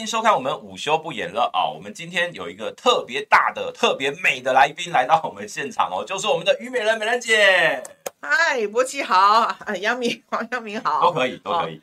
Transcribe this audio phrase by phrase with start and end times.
[0.00, 1.68] 欢迎收看我们午休不演了啊！
[1.68, 7.82] 我们今天有一个特别大的、特别美的来宾来到我们现场哦，就是我们的虞美人美人姐。
[8.22, 11.82] 嗨，博奇好，杨明黄杨明好，都可以，都可以。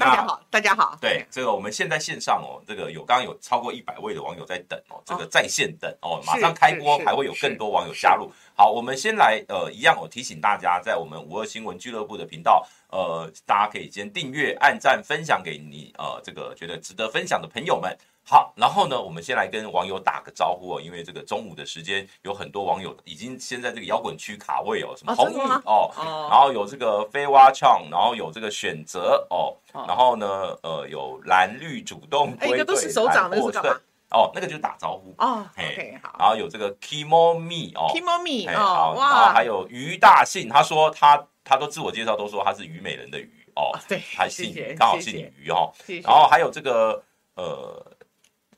[0.00, 0.96] 大家好，大家好。
[0.98, 8.32] 对，这个我们现在线上哦，这个有刚刚有超过一百位的网友在等哦，这个在线等哦，马上开播还会有更多网友加入。
[8.56, 12.66] 好，我们先来呃，一样我提醒大家，在我们五二新闻俱乐部的频道。
[12.88, 17.94] 呃，大家可以先订阅、按赞、分享给你呃，这个觉得值得分享的朋友们。
[18.24, 25.90] 好，然后呢，我们先来跟网友打个招呼哦，因为这个中午的时间，有很多网友已经先在这个摇滚区卡位哦，什么红雨哦，
[26.30, 30.26] 然后有这个飞蛙唱，然后有这个选择哦，然后呢，
[30.62, 33.80] 呃，有蓝绿主动归队，一个都是手掌的是干嘛？
[34.10, 35.46] 哦，那个就是打招呼哦。
[35.56, 36.16] OK，好。
[36.18, 41.26] 然后有这个 Kimomi 哦，Kimomi 哦，哇，然后还有于大信，他说他。
[41.42, 45.72] 他都自我介绍都说他是虞美人的虞哦，对，还姓于，刚好姓于哦。
[46.04, 47.02] 然后还有这个
[47.34, 47.84] 呃，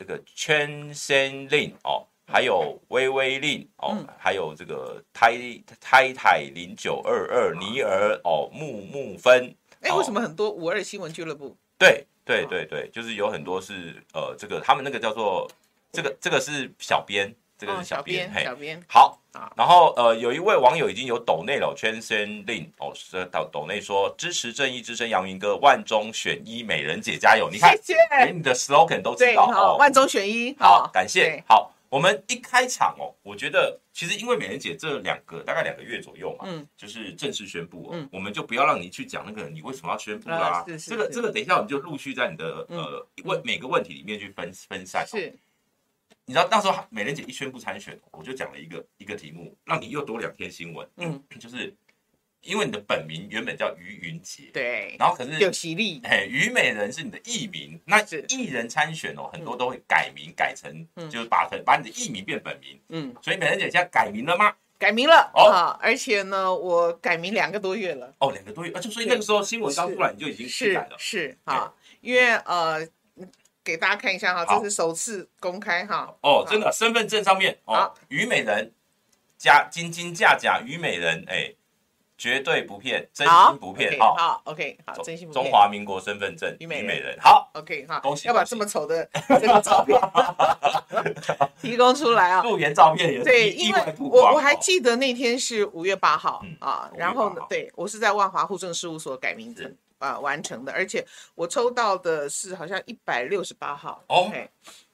[0.03, 5.39] 这个圈森令哦，还有微微令哦，还有这个胎
[5.81, 9.55] 胎台零九二二尼尔哦，木木分。
[9.81, 11.57] 哎，为什么很多五二新闻俱乐部？
[11.79, 15.49] 对对对对，就是有很多是呃，这个他们那个叫做
[15.93, 17.33] 这个这个是小编。
[17.63, 18.83] 这个是小编，嘿，小编。
[18.89, 19.19] 好。
[19.57, 27.49] 然后呃，有一位网友已经有抖内了，圈森令哦，是抖抖内说支持正义之声，杨云哥，万中选一，美人姐加油！
[27.51, 31.43] 你看，谢谢，连你的 slogan 都知道哦，万中选一，好，感谢。
[31.49, 45.35] 好，我们一开场哦，我觉得其实因为美人姐这两个大概两个月左右嘛，嗯，就是正式宣布，嗯，我们就不要让你去讲那个你为什么要宣布啦，这个这个等一下我们就陆续在你的呃问每个问题里面去分分散，是。
[46.25, 50.89] 你知道那时候美人姐一宣布参选，我就讲了一个一个题目，让你又多两篇新闻。
[50.97, 51.75] 嗯， 就是
[52.43, 62.81] 因为你的本名原本叫于云杰，对，然后可是有犀利，嘿，于美人是你的艺名，那艺人参选哦，很多都会改名改成，就是把把你的艺名变本名。
[62.91, 64.55] 嗯，所以美人姐现在改名了吗？
[64.79, 68.15] 改名了哦，而且呢，我改名两个多月了。
[68.21, 72.89] 哦，两个多月啊，就所以那个时候新闻刚出来，你就已经是改了，是啊，因为呃。
[73.65, 76.15] 给大家看一下哈，这是首次公开哈。
[76.23, 78.73] 哦，真的，身份证上面哦，虞美人
[79.39, 81.55] 加金金价假虞美人，哎，
[82.19, 83.99] 绝对不骗，真心不骗。
[83.99, 85.43] 好，OK，好，真心不骗。
[85.43, 88.29] 中华民国身份证虞美人，好，OK，哈，恭喜。
[88.29, 89.09] 要把这么丑的
[89.41, 90.01] 这个照片
[91.61, 92.43] 提供出来啊？
[92.43, 99.77] 素颜照片也对，因为我我还记得那天是五月八号啊，然后呢，对我是在万华户政事务所改名字。
[100.03, 101.07] 啊，完成的，而且
[101.37, 104.31] 我抽到的是好像一百六十八号哦，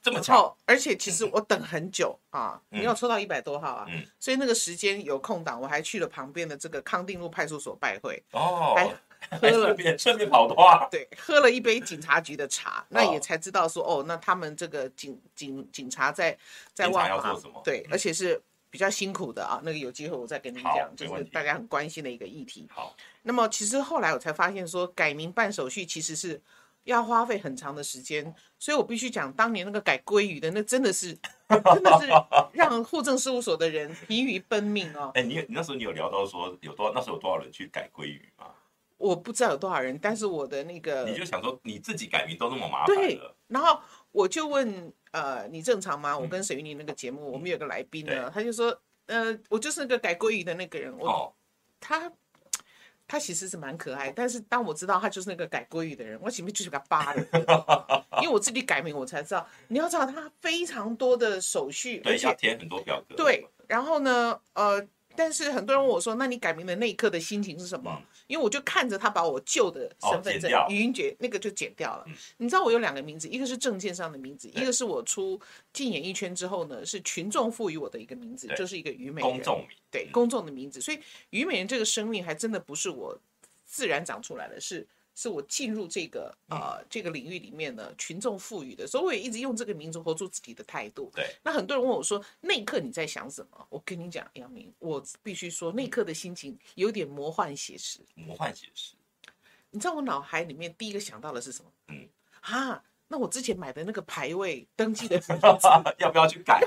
[0.03, 16.37] 这么巧，而且其实我等很久啊，没有抽到一百多号啊，嗯，所以那个时间有空档，我还去了旁边的这个康定路派出所拜会哦，还喝了顺便顺便跑的话，对，喝了一杯警察局的茶，那也才知道说哦，那他们这个警警警察在
[16.75, 17.61] 在万华做什么？
[17.65, 18.41] 对，而且是。
[18.71, 22.67] 比较辛苦的啊，那个有机会我再跟你讲，就是大家很关心的一个议题。
[22.71, 26.41] 好，那么其实后来我才发现说，改名办手续其实是
[26.85, 31.17] 要花费很长的时间，所以我必须讲，当年那个改鲑鱼的，那真的是
[31.49, 32.09] 真的是
[32.53, 35.11] 让户政事务所的人疲于奔命哦。
[35.15, 38.47] 哎，你你那时候你有聊到说有多那时候有多少人去改鲑鱼吗？
[38.97, 43.81] 我不知道有多少人，但是我的那个你就想说你自己改名都那么麻烦了，然后
[44.13, 44.93] 我就问。
[45.11, 46.17] 呃，你正常吗？
[46.17, 51.35] 我跟沈玉琳那个节目，我们有个来宾呢，他就说，呃，我就是那个改鲑鱼的那个人，我
[51.81, 52.13] 他
[53.07, 57.27] 他其实是蛮可爱，但是当我知道他就是那个改鲑鱼的人，我前面就是个扒的，
[58.21, 64.87] 因为我自己改名，我才知道，你要知道他非常多的手续，对，要填很多表格，对，然后呢，呃。
[65.17, 72.05] 但是很多人问我说：“那你改名的那一刻的心情是什么？”嗯、因为我就看着他把我旧的身份证、语音节那个就剪掉了。
[72.07, 75.41] 嗯、你知道我有两个名字，一个是证件上的名字，一个是我出
[75.73, 79.31] 进演艺圈之后呢，是群众赋予我的一个名字，就是一个虞美人。
[79.31, 79.69] 公众名。
[79.91, 80.81] 对，公众的名字。
[80.81, 83.19] 所以虞美人这个生命还真的不是我
[83.65, 84.87] 自然长出来的，是。
[85.21, 91.11] 是我进入这个呃这个领域里面呢，群众赋予的，所以我也一直用这个民族活出自己的态度。
[91.13, 93.67] 对，那很多人问我说，那一刻你在想什么？
[93.69, 97.99] 我跟你讲，杨明，我必须说，那一刻的心情有点魔幻写实。
[98.15, 98.95] 魔幻写实，
[99.73, 101.71] 你知道我脑海里面第一个想到的是什么？
[101.89, 102.09] 嗯，
[102.43, 105.67] 啊，那我之前买的那个牌位登记的名字
[105.99, 106.63] 要不要去改？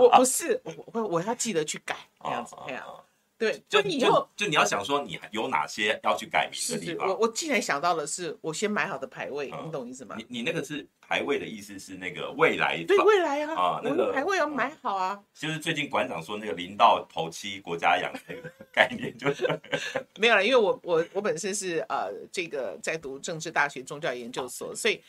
[0.00, 1.94] 我不是，我我我要记得去改，
[2.24, 3.04] 这样子，这样。
[3.38, 7.08] 对，就你就就你要想说，你有哪些要去改名的地方？
[7.08, 10.16] 我我竟然想到的是，我先买好的牌位，你懂意思吗？
[10.18, 12.82] 你你那个是牌位的意思是那个未来？
[12.84, 15.22] 对，未来啊，啊，那个牌位要买好啊。
[15.32, 19.48] 就是最近馆长说那个零到头七国家养那个 概念，就是
[20.18, 25.00] 没有了，因为我我我本身是呃这个在读政治大学宗教研究所，所以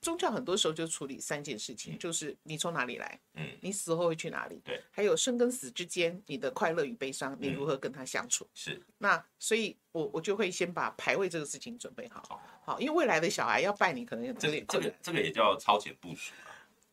[0.00, 8.44] 宗教很多时候就处理三件事情，嗯、就是你从哪里来，嗯，你死后会去哪里，对，还有生跟死之间你的快乐与悲伤，你如何跟他相处？
[8.44, 8.82] 嗯、是。
[8.98, 16.32] 那所以我我就会先把排位这个事情准备好，好，好，因为未来的小孩要拜你，可能有点这个这个也叫超前部署。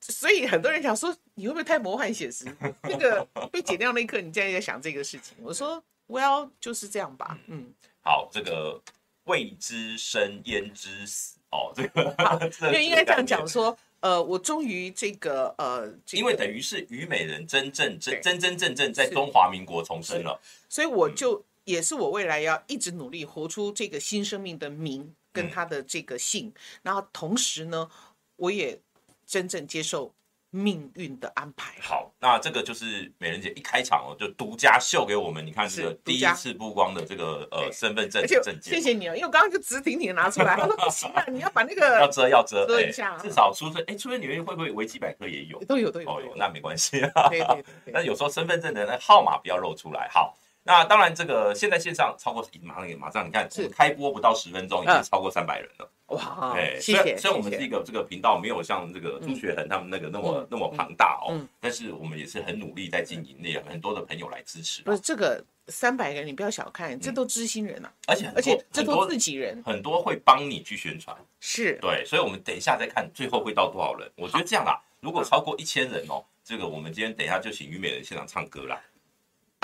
[0.01, 2.45] 所以很多人想说，你会不会太魔幻写实？
[2.83, 5.35] 那个 被剪掉那一刻，你竟然在想这个事情。
[5.41, 7.39] 我说，Well，就是这样吧。
[7.47, 7.73] 嗯，
[8.03, 8.79] 好，这个
[9.25, 11.37] 未知生焉知死？
[11.51, 12.15] 哦，这个，
[12.67, 27.89] 因为应该这样讲说，呃，我终于这个呃，这个、因为等于是虞美人真正真真真正正在中华民国重生了，所以我就、嗯、也是我未来要一直努力活出这个新生命的名跟他的这个姓，嗯、然后同时呢，
[28.37, 28.79] 我也。
[29.27, 30.13] 真正接受
[30.55, 31.73] 命运的安排。
[31.81, 35.45] 好，那这个就是美人姐一开场哦，就独家秀给我们。
[35.45, 38.73] 你看这个第一次曝光的这个呃身份证证件。
[38.75, 40.55] 谢谢你哦，因为我刚刚就直挺挺的拿出来。
[40.57, 43.17] 他说不行啊，你要把那个要遮要遮遮一下。
[43.17, 45.61] 至少出生哎，出生里面会不会维基百科也有？
[45.65, 46.09] 都有都有。
[46.09, 47.27] 哦，有那没关系啊。
[47.27, 47.93] 对对对。
[47.93, 50.07] 那 有时候身份证的那号码不要露出来。
[50.13, 50.37] 好。
[50.67, 55.87] 那当然，这个现在线上超过马上马上，你看是开播不到十分钟，已经超过三百人了。
[56.07, 57.15] 哇，哎，谢谢。
[57.15, 64.81] 虽然我们是一个这个频道，没有像这个朱学恒他们那个那么那么庞大哦，但是我们也是很努力在经营，那有很多的朋友来支持。
[64.81, 71.15] 不是这个三百个人，你不要小看，这都知心人呐，而且而且这都自己人，很多会帮你去宣传。
[71.39, 74.11] 是对，所以我们等一下再看最后会到多少人。
[74.15, 78.81] 我觉得这样啦，如果超过一千人哦，这个我们今天等一下就请虞美人现场唱歌啦。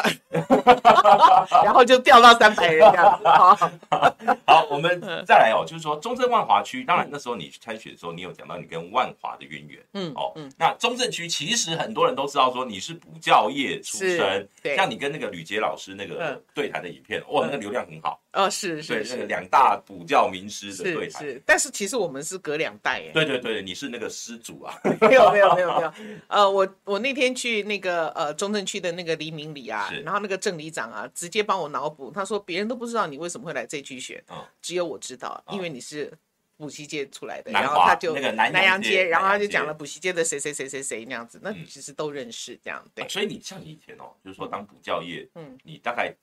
[1.63, 3.27] 然后就掉到三百人这样子。
[3.27, 3.55] 好，
[4.45, 25.93] 好，我们再来哦，就是说中正万华区，当然那时候你去参选的时候，你有讲到你跟万华的渊源，嗯，哦，嗯，那中正区其实很多人都知道说你是补教业出身，对，像你跟那个吕杰老师那个对谈的影片，哇，那个流量很好，哦，是是是，那个两大补教名师的对谈，是，但是其实我们是隔两代，哎，对对对，你是那个师祖啊， 没有没有没有没有，
[26.27, 29.90] 呃，我我那天去那个呃中正区的那个黎明里啊。
[30.03, 34.23] 然后那个郑里长啊，直接帮我脑补，他说别人都不知道你为什么会来这区选，
[34.61, 36.11] 只有我知道，因为你是
[36.57, 43.07] 补习街出来的，然后他就南洋街，然后他就讲了补习街的谁谁谁谁谁那样子，那其实都认识这样，对。
[43.09, 46.15] 所以你像以前哦，就是说当补教业，嗯，你大概。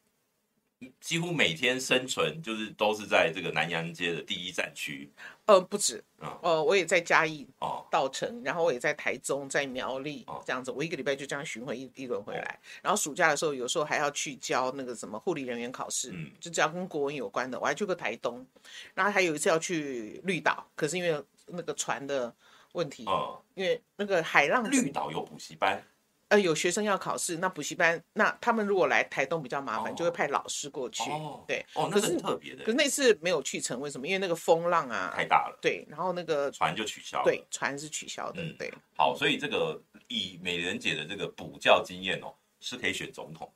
[1.01, 5.11] 几乎每天生存就是都是在这个南洋街的第一战区，
[5.47, 6.03] 呃，不止，
[6.41, 18.47] 呃，我也在嘉义哦，稻城，然后我也在台中，在苗栗这样子，我一个礼拜就这样巡回一一轮回来，然后暑假的时候有时候还要去教那个什么护理人员考试，嗯，就只要跟国文有关的，我还去过台东，
[18.95, 22.33] 然后还有一次要去绿岛，可是因为那个船的
[22.73, 25.83] 问题，哦，因为那个海浪，绿岛有补习班。
[26.29, 31.05] 呃，有学生要考试，那补习班，那他们如果来台东比较麻烦，就会派老师过去。
[31.47, 32.65] 对，哦，那是很特别的。
[32.65, 34.07] 可是那次没有去成，为什么？
[34.07, 35.59] 因为那个风浪啊太大了。
[35.63, 37.25] 对，然后那个船就取消了。
[37.25, 38.43] 对，船是取消的。
[38.59, 38.71] 对。
[38.95, 43.51] 好，所以这个以美人姐的这个补教经验哦，是可以选总统。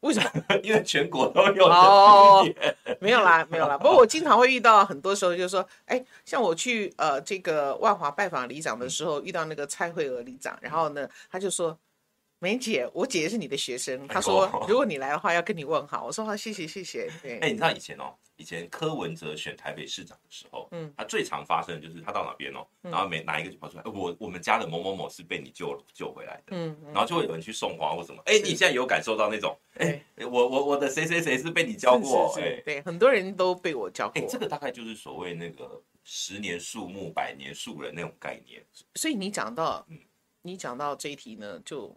[0.00, 0.30] 为什么？
[0.64, 1.66] 因为全国都有。
[1.66, 2.42] 哦，
[3.00, 3.76] 没有啦，没有啦。
[3.76, 11.78] 不过我经常会遇到，很多时候就是说，哎，像我去呃这个万华拜访里长的时候，遇到那个蔡惠娥里长，然后呢，他就说。
[12.40, 14.06] 美姐，我姐姐是你的学生。
[14.06, 16.04] 她说，如果你来的话，要跟你问好。
[16.06, 17.10] 我说好，谢谢谢谢。
[17.20, 28.22] 对，哎，你知道以前哦，以前柯文哲选台北市长的时候，嗯，他最常发生的就是他到哪边哦，然后每哪一个就跑出来，我我们家的某某某是被你救救回来的，嗯，然后就会有人去送花或什么。
[28.26, 29.58] 哎，你现在有感受到那种？
[29.74, 32.32] 哎，我我我的谁谁谁是被你教过？
[32.38, 34.22] 哎，对，很多人都被我教过。
[34.22, 38.64] 哎，这个大概就是所谓那个十年树木，百年树人那种概念。
[38.94, 39.98] 所以你讲到，嗯，
[40.42, 41.92] 你讲到这一题呢，就。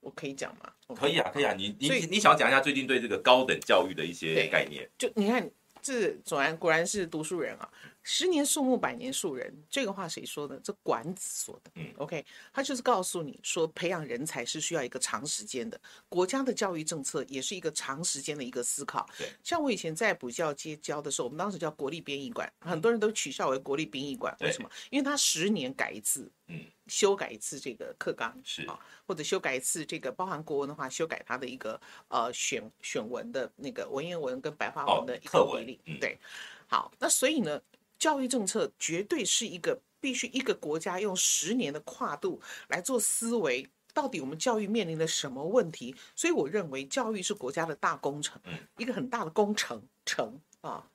[0.00, 0.72] 我可以讲吗？
[0.94, 1.52] 可以啊，可以啊。
[1.54, 4.88] 你你你想讲一下最近对这个高等教育的一些概念？
[4.98, 5.48] 就你看，
[5.80, 7.70] 这果然果然是读书人啊。
[8.02, 10.58] 十年树木，百年树人，这个话谁说的？
[10.64, 11.70] 这管子说的。
[11.74, 15.78] 嗯，OK，他就是告诉你说，培养人才是需要一个长时间的，
[16.08, 19.06] 国家的教育政策也是一个长时间的一个思考。
[19.18, 24.70] 对，像我以前在补教街教的时候，我们当时叫国立编译馆，很多人都取笑为国立编译馆，为什么？
[24.88, 26.58] 因为他十年改一次，嗯，
[26.90, 35.98] 修改一次这个课纲是啊，或者修改一次这个包含国文的话，修改它的一个呃选选文的那个文言文跟白话文的一个比例。
[35.98, 36.18] 对，
[36.66, 37.58] 好，那所以呢？
[38.00, 45.94] 教育政策绝对是一个必须一个国家用十年的跨度来做思维，到底我们教育面临了什么问题？
[46.16, 48.40] 所以我认为教育是国家的大工程，
[48.78, 50.88] 一个很大的工程程啊。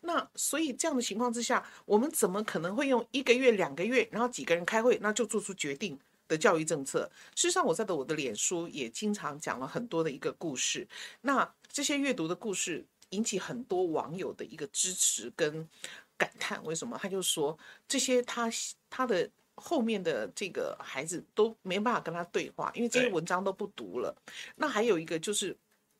[0.00, 7.10] 那所以这样的情况之下，我们怎么可能会用一个月、两个月，然后几个人开会，那就做出决定的教育政策？
[7.34, 10.86] 事实上，我在的我的脸书也经常讲了很多的一个故事。
[11.20, 12.84] 那这些阅读的故事。
[13.10, 15.68] 引起很多网友的一个支持跟
[16.16, 16.98] 感叹，为什么？
[17.00, 18.50] 他就说这些他
[18.90, 24.12] 他的后面的这个孩子都没办法跟他对话，因为这些文章都不读了。
[24.56, 25.56] 那还有一个就是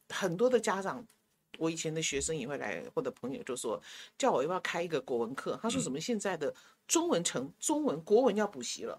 [0.08, 1.06] 很多的家长，
[1.58, 3.80] 我以前的学生也会来，或者朋友就说
[4.18, 5.58] 叫我要不要开一个国文课？
[5.62, 6.54] 他说什么现在的
[6.86, 8.98] 中文成中文国文要补习了。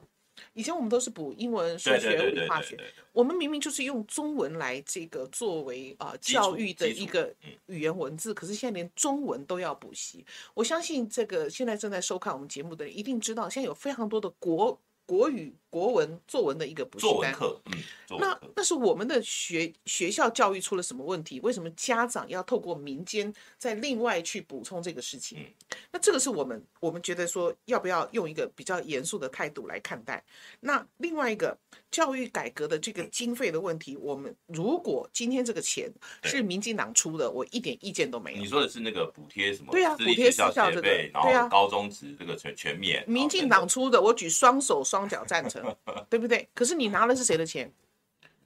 [0.53, 2.77] 以前我们都是补英文、数学、物理、化学，
[3.13, 7.33] 我们明明就是用中文来这个作为啊、呃、教育的一个
[7.67, 10.25] 语言文字，可是现在连中文都要补习。
[10.53, 14.79] 我相信这个现在正在收看我们节目的人一定知道，现在有非常多的国。
[15.07, 21.37] 国语、国文、作文的一个补习班课，嗯，那那是我们的学学校教育出了什么问题？
[21.41, 25.37] 为什么家长要透过民间再另外去补充这个事情？
[25.37, 30.23] 嗯，那这个是我们我们觉得说要不要用一个比较严肃的态度来看待？
[30.61, 31.57] 那另外一个
[31.91, 35.91] 教育改革的这个经费的问题，我们如果今天这个钱
[36.23, 38.39] 是民进党出的，我一点意见都没有。
[38.39, 39.73] 你说的是那个补贴什么？
[39.73, 44.81] 对啊，补贴私校这个，对啊，高中职这个全全免，民进党出的，我举双手。
[44.85, 45.64] 双脚赞成，
[46.09, 46.47] 对不对？
[46.53, 47.71] 可是你拿的是谁的钱？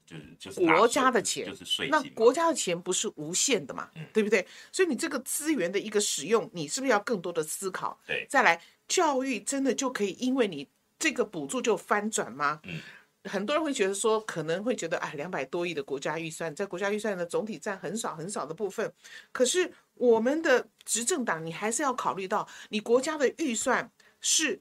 [0.06, 1.88] 就是就是国家的钱，就是税。
[1.90, 3.88] 那国家的钱不是无限的嘛？
[4.12, 4.44] 对不对？
[4.72, 7.96] 所以你这个资源的一个使用，你是不是要更多的思考？
[8.08, 12.60] 对，再来教育真的就可以因为你这个补助就翻转吗？
[12.64, 12.80] 嗯，
[13.26, 18.92] 很多人会觉得说，可能会觉得哎，两百多亿的国家预算，在国家预算的总体占很少很少的部分。
[19.32, 24.60] 可是我们的执政党，你还是要考虑到，你国家的预算是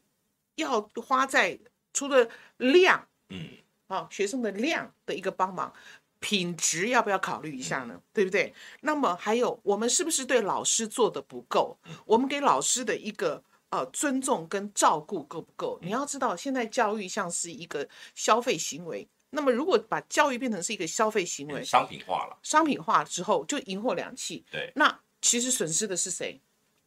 [0.56, 1.58] 要花在。
[1.92, 2.28] 除了
[2.58, 3.48] 量，嗯，
[3.88, 5.72] 啊，学生的量的一个帮忙，
[6.20, 8.00] 品质要不要考虑一下呢？
[8.12, 8.52] 对不对？
[8.80, 11.78] 那么还有，我们是不是对老师做的不够？
[12.04, 15.78] 我们给老师的一个呃尊重跟照顾够不够？
[15.82, 24.42] 你要知道，现在教育像是一个消费行为，那么如果把教育变成是一个消费行为，商品化了，商品化之后就银货两訖。
[24.50, 26.40] 对，那其实损失的是谁？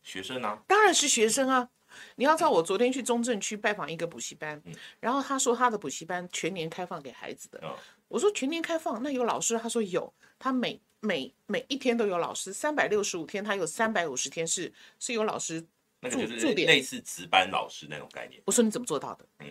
[0.04, 1.70] 学生啊，当然是学生啊。
[2.16, 4.62] 你要知道，我昨天去中正区拜访一个补习班，
[5.00, 7.62] 然后他说他的补习班全年开放给孩子的。
[8.08, 9.58] 我说全年开放，那有老师？
[9.58, 15.62] 他说有，他每每每一天都有老师，三百六十五天，他有三百五十天是是有老师
[16.02, 18.42] 驻驻点，类似值班老师那种概念。
[18.46, 19.26] 我说你怎么做到的？
[19.40, 19.48] 嗯，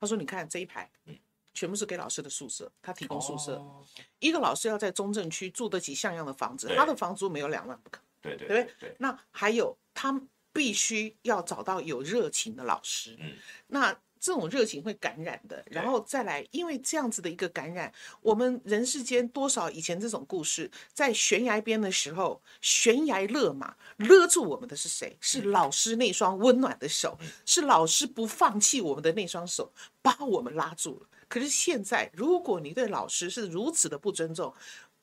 [0.00, 1.14] 他说你看这一排，嗯，
[1.52, 3.62] 全部是给老师的宿舍，他提供宿舍，
[4.20, 8.96] 一个老师要在中正区住得起像样的房子，他的房租没有两万不可，对对对对。
[8.98, 10.18] 那还有他。
[10.52, 13.32] 必须要找到有热情的老师，嗯，
[13.68, 17.90] 那这种热情会感染的，然后再来，因为这样子的一个感染，
[18.20, 25.16] 我们人世间多少以前这种故事，在悬崖边的时候，悬崖勒马，勒住我们的是谁？
[25.22, 31.06] 是老师那双温暖的手，是老师不放弃我们的那双手，把我们拉住了。
[31.26, 34.52] 可是现在，如果你对老师是如此的不尊重，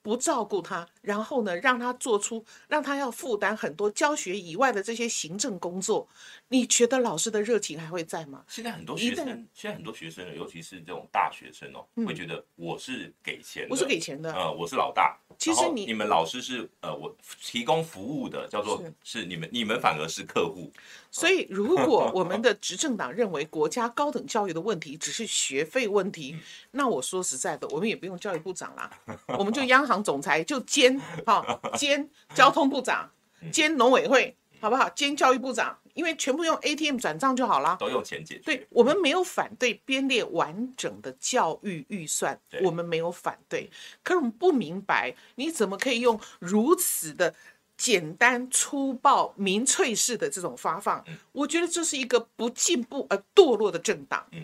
[0.08, 6.08] 不照顾他，然后呢，让他做出让他要负担很多教学以外的这些行政工作，
[6.48, 8.42] 你觉得老师的热情还会在吗？
[8.48, 15.20] 现在很多学生，现在很多学生，尤其是这种大学生哦，会觉得我是给钱的，我是给钱的，呃，我是老大。
[15.38, 20.72] 其实你你们老师是呃，我提供服务的，叫做是，是你们，你们反而是客户。
[21.12, 26.38] 所以，如果我们的 执政党认为国家高等教育的问题只是学费问题，
[26.72, 28.90] 那我说实在的，我们也不用教育部长啦，
[29.38, 33.10] 我们就央行总裁就兼 哈兼交通部长，
[33.51, 34.89] 兼农委会，好不好？
[34.89, 35.77] 兼教育部长。
[35.98, 38.42] 因为全部用 ATM 转账就好了，都有钱解决。
[38.46, 43.68] 对，我们没有反对编列完整的教育预算，我们没有反对。
[44.04, 47.34] 可是我们不明白，你怎么可以用如此的
[47.75, 51.04] 简单粗暴、民粹式的这种发放？
[51.08, 54.27] 嗯、我觉得这是一个不进步而堕落的政党。
[54.34, 54.44] 嗯，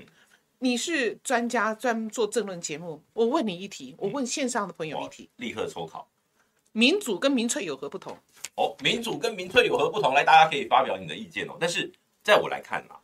[0.63, 3.03] 你是专家，专门做政论节目。
[3.11, 6.07] 我问你一题，我问线上的朋友一题，立刻抽考。
[6.71, 8.17] 民主跟民粹有何不同？
[8.55, 10.13] 哦，民主跟民粹有何不同？
[10.13, 11.57] 来，大家可以发表你的意见哦。
[11.59, 11.91] 但是
[12.23, 12.95] 在我来看啊，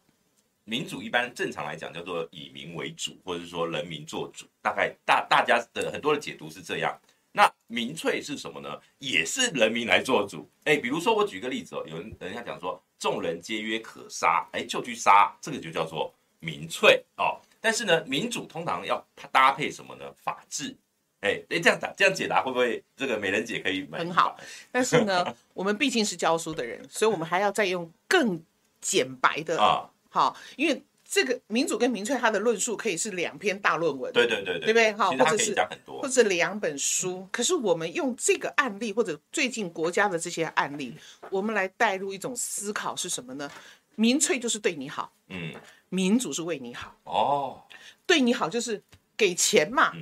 [0.64, 4.46] 民主一般正常来讲叫做以民为主，或者是说人民做主。
[4.62, 6.98] 大概大大家的很多的解读是这样。
[7.34, 8.80] 那民粹是什么呢？
[9.00, 10.50] 也是人民来做主。
[10.64, 17.38] 哎，比如说我举个例子哦，有人人家讲说众人皆曰可杀，哎，就去杀，这个就叫做民粹哦。
[17.62, 20.06] 但是呢，民主通常要搭配什么呢？
[20.18, 20.76] 法治。
[21.22, 24.38] 哎哎，这样答这样解答会不会这个美人姐可以很好？
[24.72, 28.42] 但是呢， 我们毕竟是教书的人，所以我们还要再用更
[28.80, 34.94] 简白的啊，好，因为这个民主跟民粹，它的论述可以是两篇大论文，对对对对，对不对？
[34.94, 35.54] 好，或者是
[35.86, 37.28] 或者两本书。
[37.34, 40.96] 可是我们用这个案例，或者最近国家的这些案例，
[41.30, 43.52] 我们来带入一种思考是什么呢？
[44.00, 45.54] 民粹就是对你好，嗯，
[45.90, 47.62] 民主是为你好哦，
[48.06, 48.82] 对你好就是
[49.18, 49.94] 给钱嘛。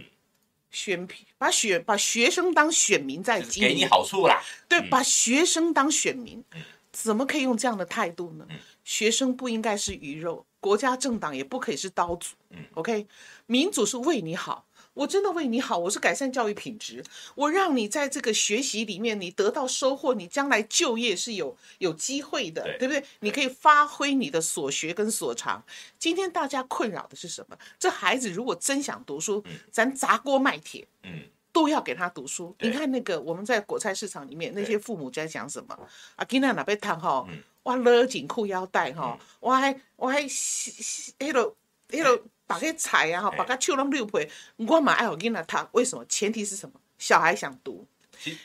[0.69, 1.07] 选
[1.39, 4.39] 把选把学生当选民在经营，给你好处啦。
[4.69, 6.43] 对，把学生当选民，
[6.91, 8.45] 怎么可以用这样的态度呢？
[8.51, 12.33] 嗯、学生不应该是鱼肉，国家政党也不可以是刀俎。
[12.51, 13.07] 嗯，OK，
[13.47, 14.66] 民主是为你好。
[14.97, 17.03] 我真的为你好，我是改善教育品质，
[17.35, 23.03] 我让你在这个学习里面你得到收获，你将来就业是有有机会的，对，对不对？
[23.19, 25.63] 你可以发挥你的所学跟所长。
[25.99, 27.55] 今天大家困扰的是什么？
[27.77, 32.55] 这孩子如果真想读书，嗯、咱砸锅卖铁，嗯，都要给他读书。
[32.59, 35.77] 你看那个我们在果菜市场里面那些父母在讲什么？
[36.15, 37.27] 啊，今天哪边谈哈？
[37.63, 40.25] 哇勒紧裤腰带哈，我还我还
[41.19, 41.53] 那个
[41.89, 42.23] 那个。
[42.47, 46.03] 把个菜啊，哈，把个秋龙六陪，我蛮爱我给他他为什么？
[46.05, 46.79] 前提是什么？
[46.97, 47.85] 小孩想读，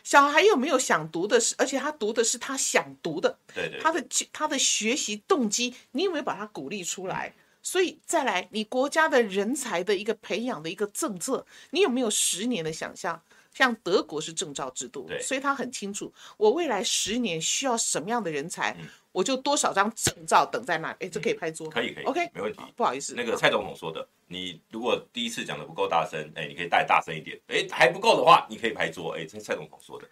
[0.05, 1.41] 小孩有没有想读的？
[1.41, 7.33] 是，而且他读的是他想读的，对对，他的他的学习动机，你有没有把他鼓励出来？
[7.63, 13.23] 所以再来，你国家的人才的一个培养的一个政策，你有没有十年的想象？
[13.55, 18.75] 像德国是证照制度，所以他很清楚，我未来十年需要什么样的人才。
[18.81, 22.61] 嗯我就多少张证照等在那里，哎，这可以拍桌，可以可以，OK，没问题。
[22.75, 30.09] 不好意思，那个蔡总统说的，你如果第一次讲的不够大声，哎，你可以带大声一点，哎，还不够的话，你可以拍桌，哎，这是蔡总统说的。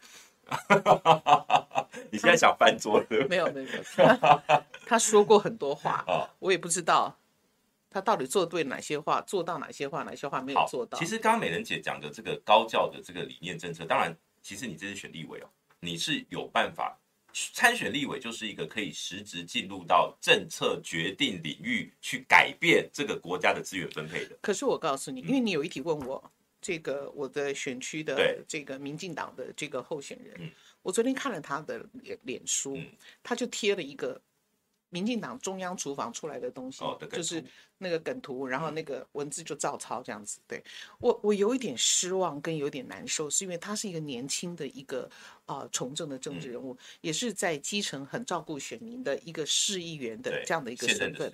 [2.10, 3.06] 你现在想翻桌了？
[3.28, 6.04] 没有没有没 有，他他说过很多话，
[6.38, 7.16] 我也不知道
[7.88, 10.98] 他到底做对哪些话，做到哪些话，哪些话没有做到。
[10.98, 15.48] 其实刚刚美人姐讲的这个高教的这个理念政策，当然，其实你这次选立委哦，
[15.80, 16.99] 你是有办法。
[17.32, 24.36] 参选立委就是一个可以实质进入到政策决定领域去改变这个国家的资源分配的。
[24.40, 30.50] 可是我告诉你，因为你有一题问我，嗯、这个我的选区的这个民进党的这个候选人，嗯、
[30.82, 32.86] 我昨天看了他的脸脸书，嗯、
[33.22, 34.20] 他就贴了一个。
[34.90, 37.42] 民进党中央厨房出来的东西，哦、就是
[37.78, 40.40] 那个梗图，然后那个文字就照抄这样子。
[40.46, 40.62] 对
[40.98, 45.08] 我，我有一点失望跟有点难受，是因为他是一个年轻的一个
[45.46, 51.32] 啊、呃、从政的政治人物，嗯、也是在基层很照顾选民的一个市议员的这样的一个身份。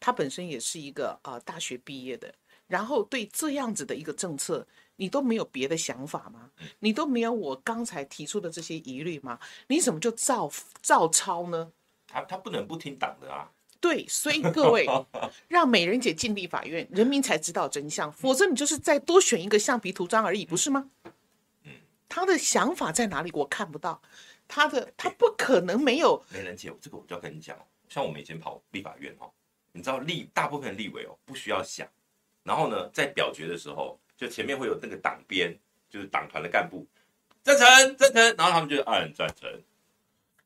[0.00, 2.34] 他本身也是一个啊、呃、大学毕业的，
[2.66, 6.50] 然后对这样子的一个政策，你都没有别的想法吗？
[6.80, 9.38] 你都没有我刚才提出的这些疑虑吗？
[9.66, 11.72] 你怎么就照照抄呢？
[12.08, 13.48] 他他不能不听党的啊！
[13.80, 14.88] 对，所以各位
[15.46, 18.10] 让美人姐进立法院，人民才知道真相。
[18.10, 20.90] 否则你就是再多选一个橡皮图章而已，不是吗？
[21.62, 21.72] 嗯，
[22.08, 23.30] 他的想法在哪里？
[23.32, 24.02] 我看不到。
[24.48, 26.24] 他的他不可能没有。
[26.30, 27.56] 美人姐，这个我就要跟你讲，
[27.88, 29.30] 像我们以前跑立法院哦，
[29.72, 31.86] 你知道立大部分立委哦不需要想，
[32.42, 35.54] 然后呢在表决的时候，就前面会有那个党编，
[35.90, 36.86] 就是党团的干部
[37.44, 39.48] 赞成赞成，然后他们就按赞成。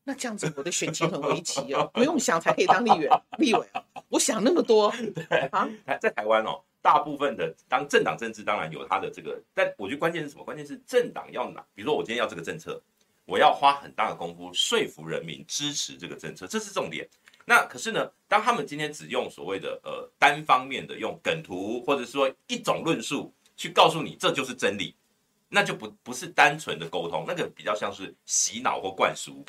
[0.05, 3.83] 那这样子，我的选情很危急哦，不用想才可以当立委，立委啊！
[4.09, 5.69] 我想那么多，对啊，
[6.01, 10.45] 在台湾哦，大部分的当政党政治当然有它的这个，但我觉得关键是什么？
[10.45, 12.83] 关键是政党要拿，比如说我今天要这个政策，
[13.27, 17.09] 我要花很大的功夫说服人民支持这个政策，这是重点。
[17.45, 24.97] 那可是呢，当他们今天只用所谓的呃单方面的用梗图，或者说一种论述去告诉你这就是真理。
[25.55, 29.45] 那就不不是单纯的沟通，那个比较像是洗脑或灌输。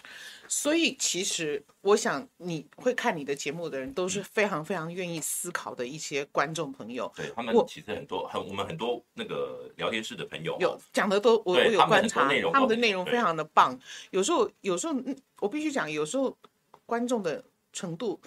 [0.47, 7.11] 所以其实我想你会看你的节目的人都是非常非常愿意思考的一些观众朋友。
[7.15, 13.79] 对，他们其实很多很我们很多那个聊天室的朋友有讲的都我我有观察，他们，的内容非常的棒。
[14.11, 14.93] 有时候有时候
[15.39, 16.37] 我必须讲，有时候
[16.85, 18.19] 观众的程度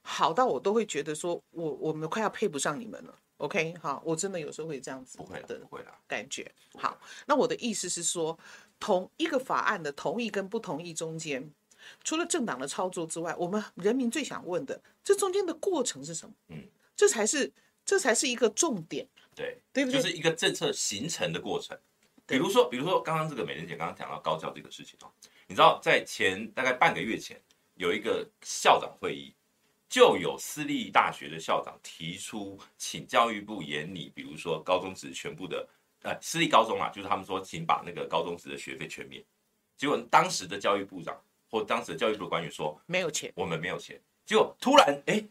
[0.00, 3.14] 好到我都会觉得说我我们快要配不上你们了。
[3.38, 5.60] OK，好，我真的有时候会这样子的
[6.08, 6.50] 感觉。
[6.74, 8.36] 好，那我的意思是说，
[8.80, 11.50] 同一个法案的同意跟不同意中间，
[12.04, 16.34] 除了政党的操作之外，我们人民最想问的，这中间的过程是什么？
[16.48, 17.52] 嗯，这才是
[17.84, 19.06] 这才是一个重点。
[19.34, 20.00] 对，对不对？
[20.00, 21.78] 就是一个政策形成的过程。
[22.26, 25.10] 比如说，比如说刚刚这个美人姐刚刚讲到高教这个事情哦，
[25.46, 27.40] 你知道在前大概半个月前
[27.74, 29.34] 有一个校长会议。
[29.90, 35.66] 就有私立大学的校长提出，请教育部研拟，比如说高中职全部的，
[36.02, 39.22] 呃，私立高中啊，就是他们说，请把那个高中时的学费全免。
[39.76, 44.00] 结果当时的教育部长或当时的教育部的官员说，没有钱，我们没有钱。
[44.24, 45.24] 结果突然，哎，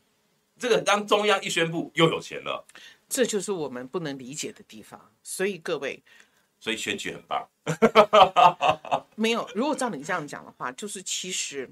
[0.58, 2.66] 这个当中央一宣布，又有钱了，
[3.08, 5.12] 这就是我们不能理解的地方。
[5.24, 6.04] 所以各位，
[6.60, 7.48] 所以选举很棒。
[9.16, 11.70] 没有，如果照你这样讲的话，就是其实。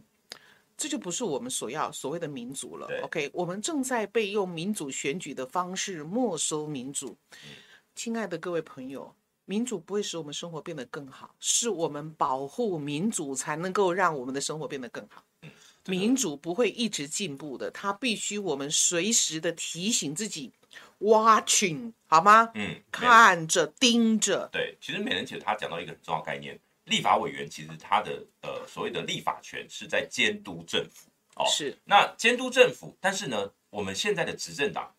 [0.77, 2.85] 这就不是我们所要所谓的民主了。
[3.03, 7.15] OK，我们正在被用民主选举的方式没收民主。
[7.31, 7.51] 嗯、
[7.95, 15.23] 亲爱的各位朋友，民主不会使我们生活变得更好，是我们保护民主才能够让我们的生活变得更好。
[15.43, 15.49] 嗯、
[15.85, 20.51] 民主不会一直进步的，它必须我们随时的提醒自己
[20.99, 22.51] ，watching 好吗？
[22.53, 24.49] 嗯，看着盯着。
[24.51, 26.59] 对，其实美人姐她讲到一个很重要概念。
[26.83, 34.93] 立法委员其实他的呃所谓的立法权是在监督政府哦，是那监督政府，但是呢，我们现在的执政党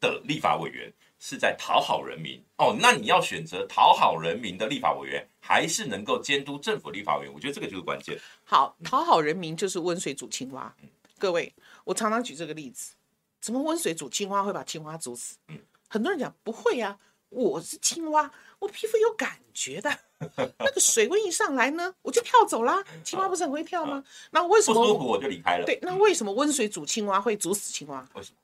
[0.00, 7.32] 的立法委员是在讨好人民哦，那你要选择讨好人民的立法委员，还是能够监督政府立法委员？
[7.32, 8.18] 我觉得这个就是关键。
[8.42, 10.74] 好，讨好人民就是温水煮青蛙。
[10.82, 11.54] 嗯、各位，
[11.84, 12.94] 我常常举这个例子，
[13.38, 15.36] 怎么温水煮青蛙会把青蛙煮死？
[15.48, 19.90] 嗯，很多人讲不会啊，我是青蛙，我皮肤有感觉的。
[20.58, 22.82] 那个水温一上来呢，我就跳走啦。
[23.04, 23.96] 青蛙不是很会跳吗？
[23.96, 25.66] 啊、那为什么不舒服我就离开了？
[25.66, 28.08] 对，那为什么温水煮青蛙会煮死青蛙？
[28.14, 28.36] 为什么？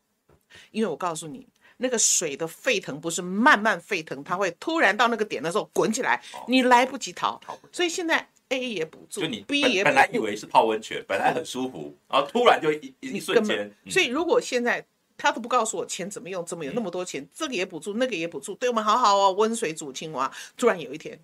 [0.70, 1.46] 因为我告诉你，
[1.78, 7.40] 那个水的沸腾不是慢慢沸腾，它会突然到那个点的时候滚起来，你来不及逃。
[7.70, 13.70] 所以现在 A 也补助，就你 B 也本来以为是泡温泉，本来很舒服，然后突然就一一瞬间。
[13.88, 14.84] 所以如果现在
[15.18, 19.32] 他都不告诉我钱怎么用，怎么有那么多钱，这个也补助，那个也补助，对我们好好哦。
[19.32, 21.18] 温水煮青蛙，突然有一天。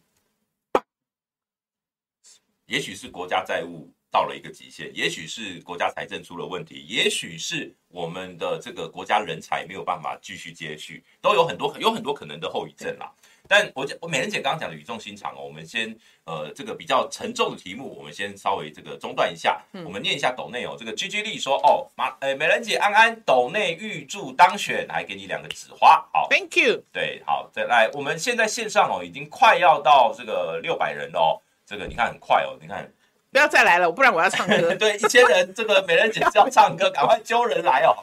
[2.67, 13.11] 也许是国家债务到了一个极限，也许是国家财政出了问题，也许是我们的这个国家人才没有办法继续接续，都有很多有很多可能的后遗症啦。
[13.49, 31.41] 但我我美人姐刚刚讲的语重心长哦，我们先呃这个比较沉重的题目，我们先稍微这个中断一下，我们念一下斗内哦，这个 G G 力说哦马呃美人姐安安斗内预祝当选，来给你两个纸花，好，Thank you，对，好再来，我们现在线上哦已经快要到这个六百人了哦。
[31.65, 32.91] 这个你看很快哦，你看，
[33.33, 34.73] 不要再来了，不然我要唱歌。
[34.77, 37.97] 对，一千人，这个美人姐是要唱歌，赶快揪人来哦。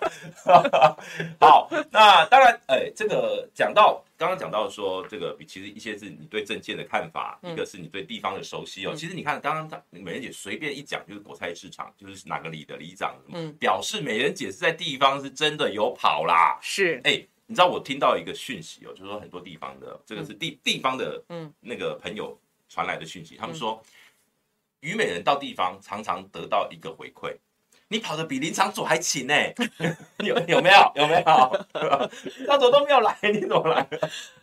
[1.39, 8.89] 好，那当然，哎，这个讲到刚刚讲到说，这个其实一些是你对政见的看法，嗯、一个是你对地方的熟悉哦。
[8.91, 16.57] 嗯、其实你看，刚刚美人姐随便一讲，就是果菜市场，就是哪个里的里长，嗯，表示美人姐是在地方是真的有跑啦。
[16.59, 22.35] 是，哎，你知道我听到一个讯息哦，就是说很多地方的这个是地、嗯、地方的，嗯，那个朋友。
[22.71, 23.81] 传来的讯息，他们说，
[24.81, 27.35] 虞美人到地方常常得到一个回馈，
[27.89, 29.33] 你跑得比林场佐还勤呢，
[30.23, 30.91] 有有没有？
[30.95, 31.65] 有没有？
[32.37, 33.87] 林昶佐都没有来，你怎么来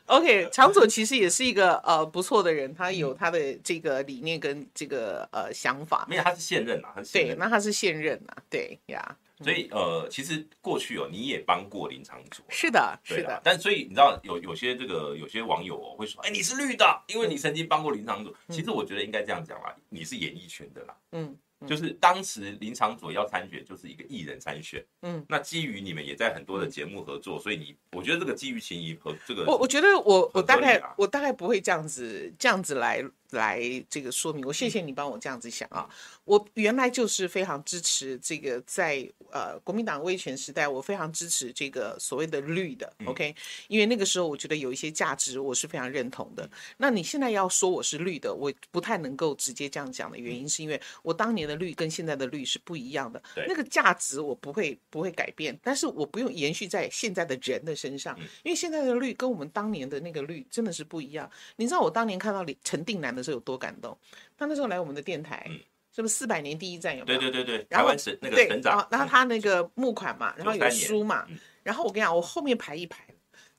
[0.07, 6.07] ？OK，场佐其实也是一个呃不错的人，他有他的这个理念跟这个呃想法。
[6.09, 6.95] 没有，他是现任啊。
[7.13, 9.17] 对，那他是现任啊，对呀。
[9.43, 13.39] 所以呃，其实过去哦，你也帮过林昶佐，是的，对是的。
[13.45, 18.33] 但所以你知道有有些这个有些网友哦会说，哎，你是绿的，因为你曾经帮过林昶佐。
[18.49, 21.69] 嗯、其实我觉得应该这样讲啦，你是演艺圈的啦，嗯，嗯。
[21.69, 33.05] 就是当时林昶佐要参选，就是一个艺人参选，嗯，那基于你们也在很多的节目合作，嗯、所以你我觉得这个基于情谊和这个，我我觉得我我大概我大概不会这样子这样子来。
[33.37, 35.89] 来这个说明，我谢谢你帮我这样子想啊。
[36.25, 43.35] 我原来就是非常支持这个，在呃国民党威权时代，我非常支持这个所谓的绿的，OK？
[43.69, 46.49] 因为那个时候我觉得有一些价值我是非常认同的。
[46.79, 53.23] 那你现在要说我是绿的，我不太能够直接这样讲的原因，是因为我当年的绿跟现在的绿是不一样的。
[53.47, 61.31] 那个价值我不会不会改变，但是我不用延续在现在的人的身上，因为现在的绿跟我们当年的那个绿真的是不一样。
[61.55, 63.99] 你知道我当年看到陈定南的时候有多感动？
[64.39, 65.59] 他那时候来我们的电台，嗯、
[65.95, 67.19] 是不是四百年第一站有没有？
[67.19, 67.67] 对对对对。
[67.69, 73.05] 然后是那个省长，然后他那个募款嘛，然后有书嘛，嗯、然后我跟你讲，我后面排一排，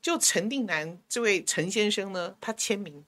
[0.02, 3.04] 就陈定南这位陈先生呢，他签名，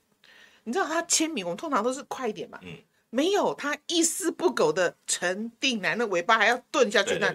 [0.66, 2.74] 你知道他签名，我们通常都是快一点嘛，嗯、
[3.10, 7.34] 没有，他一丝不苟的陈定南的尾巴还要顿下去，那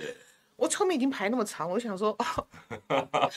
[0.56, 3.28] 我后面已经排那么长，我想说，哦、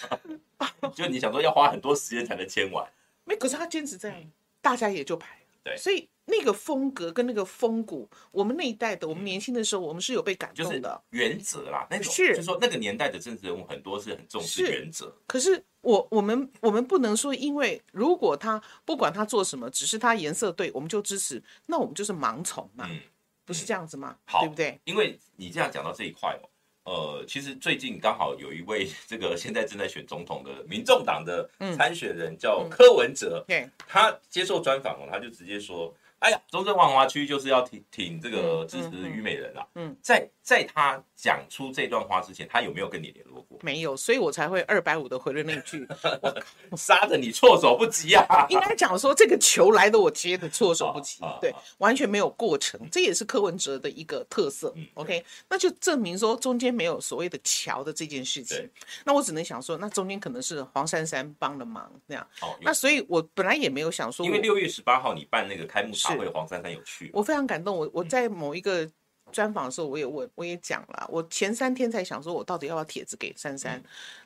[0.93, 2.87] 就你想说要花很多时间才能签完，
[3.23, 4.17] 没，可是他坚持这样，
[4.61, 5.36] 大家也就排。
[5.67, 11.01] 对所以那个风格跟那个风骨，我们那一代的，我们年轻的时候，我们是有被感动的。
[11.09, 15.13] 原则啦，那种是，就是说那个年代的政治人物很多是很重视原则。
[15.25, 22.99] 可是我我们我们不能说，因为如果他不管他做什么，只是他颜色对，我们就支持，那我们就是盲从嘛，嗯、
[23.45, 24.17] 不是这样子吗？
[24.25, 24.79] 好，对不对？
[24.83, 26.49] 因为你这样讲到这一块哦。
[26.87, 33.43] 呃，其实最近刚好有一位 这个现在正在选总统的民众党的参选人叫柯文哲，
[33.77, 35.93] 他接受专访哦，他就直接说。
[36.19, 39.63] 哎呀，中正万华区就是要挺挺这个支持虞美人啊。
[39.75, 43.57] 嗯，在在他讲出这段话之前，他有没有跟你联络过？
[43.63, 45.85] 没有，所以我才会二百五的回了那句，
[46.77, 48.45] 杀的你措手不及啊！
[48.49, 54.71] 应该讲说这个球来的我接的措手不及，对，完全没有过程，这也是柯文哲的一个特色。
[54.93, 58.69] OK，那就证明说中间没有所谓的桥的这件事情。
[59.03, 62.27] 那我只能想说，那中间可能是黄珊珊帮了忙那样。
[62.41, 66.07] 哦，那所以我本来也没有想说，因为六月十八号你办那个开幕式。
[66.07, 67.75] 是黄珊珊有去，我非常感动。
[67.77, 68.89] 我我在某一个
[69.31, 71.07] 专访的时候，我也问，我也讲了。
[71.09, 73.81] 我前三天才想说，我到底要不要帖子给珊珊？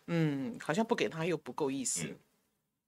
[0.08, 2.08] 嗯，好像不给她又不够意思。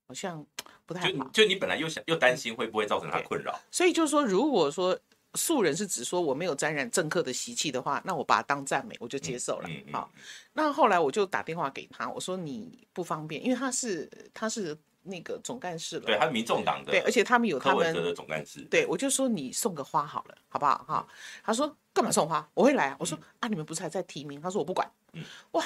[0.08, 0.46] 好像
[0.86, 1.24] 不太好。
[1.32, 5.00] 就就你本来又想又担心会不会造成她困扰，所以就是说，如果说
[5.34, 9.70] 素人是指说我没有沾染政客的习气的话，那我把它当赞美，我就接受了。
[9.92, 10.22] 好、嗯嗯嗯，
[10.54, 14.78] 那后来我就打电话给他，我说你不方便，因为他是他是。
[15.04, 20.84] 那个总干事了，对，还有民众党的，对，而且他们有他们的总干事，对，我就说你送个花好了，好不好？
[20.88, 21.08] 哈，
[21.44, 22.50] 他说干嘛送花？
[22.54, 22.96] 我会来啊。
[23.00, 24.40] 我说、嗯、啊，你们不是还在提名？
[24.42, 24.90] 他说我不管。
[25.14, 25.64] 嗯，哇，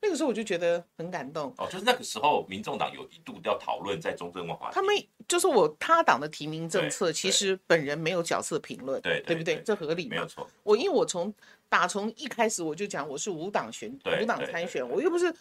[0.00, 1.54] 那个时候我就觉得很感动。
[1.58, 4.94] 哦，就是那个时候，民众党有一度要讨论在中正文化，他们
[5.28, 9.62] 就是我他党的提名政策，其实本人没有角色评论，对对不对？
[9.62, 10.10] 这合理吗？
[10.10, 10.48] 没有错。
[10.62, 11.32] 我因为我从
[11.68, 15.34] 打从一开始我就讲我是无党选，无党参选，我又不是。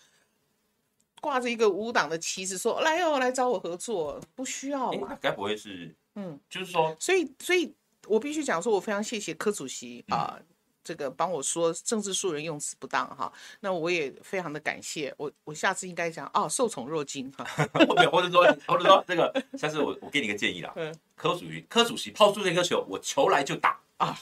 [1.22, 5.18] 挂着一个无党的旗子说，来哦，来找我合作，不需要嘛？
[5.22, 7.74] 该不会是嗯，就是说，所以，所以
[8.08, 10.46] 我必须讲说，我非常谢谢柯主席啊、呃，
[10.84, 17.46] 这个帮我说政治素人用词不当哈，那我也非常的感谢我，我下次应该讲哦，受宠若惊哈，
[17.88, 23.80] 或者或者说或者说这个，下次我我给你一个建议啦，嗯，柯主席柯主席抛出这颗球，我球来就打。
[24.02, 24.18] 啊，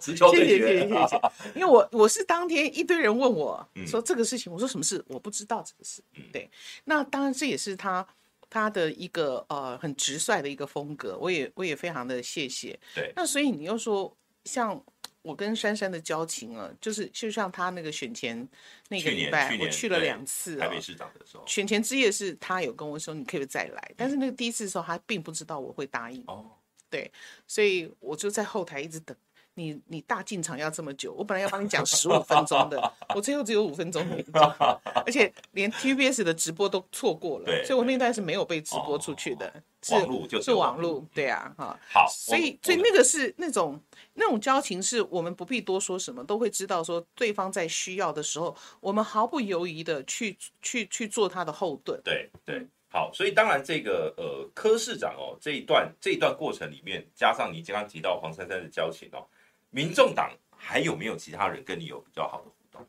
[0.00, 1.20] 直球对决，谢谢谢谢谢谢。
[1.56, 5.04] 因为我我是当天一堆人问我说这个事情，我说什么事？
[5.08, 6.00] 我不知道这个事。
[6.32, 6.48] 对，
[6.84, 8.06] 那当然这也是他
[8.48, 12.78] 他的一个呃很直率的一个风格，我也我也非常的谢谢。
[12.94, 14.80] 对，那所以你又说像
[15.24, 18.46] 我跟珊珊的交情啊，就是就像他那个选前
[18.90, 20.68] 那个礼拜，我去了两次啊。
[20.68, 26.22] 台北市长的时候，选前之夜是他有跟我说你可以再来，但是那个第一次的时候他并不知道我会答应。
[26.26, 26.50] 哦。
[26.90, 27.10] 对，
[27.48, 29.16] 所以我就在后台一直等
[29.54, 29.80] 你。
[29.86, 34.04] 你大进场要这么久，我本来要帮你讲十五分钟的，我最后只有五分钟，
[35.06, 41.78] 而且连 TBS 的直播都错过了，所以我那段是没有被直播出去的，是网路就是网路，对啊，哈。
[41.92, 43.80] 好，所以所以那个是那种
[44.14, 52.00] 那种交情，是我们不必多说什么，都会知道说对方在需要的时候，我们毫不犹豫的去去去做他的后盾。
[52.02, 52.66] 对对。
[52.90, 59.26] 好，所以当然这个呃柯市长哦这一段这一段过程里面，加上你刚刚提到黄珊珊的交情哦，
[59.74, 62.86] 民众党还有没有其他人跟你有比较好的互动？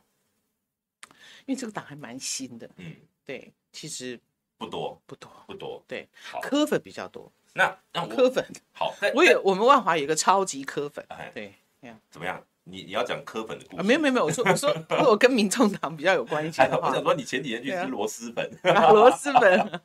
[1.48, 2.96] 因为这个党还蛮新的，嗯，
[3.26, 4.20] 对，其实
[4.58, 5.02] 不多。
[5.08, 5.32] 不多。
[5.48, 6.08] 不多，对，
[6.42, 7.32] 科粉比较多。
[7.54, 8.46] 那那科粉。
[8.72, 11.56] 好，我也我们万华有一个超级科粉，对，
[12.12, 12.44] 怎么样？
[12.68, 13.82] 你你要讲科粉的故事？
[13.82, 18.52] 啊，没有没有没有，我说我说 如果跟民众党比较有关系的话， 我想说你前几天去吃螺蛳粉，
[18.94, 19.82] 螺蛳粉。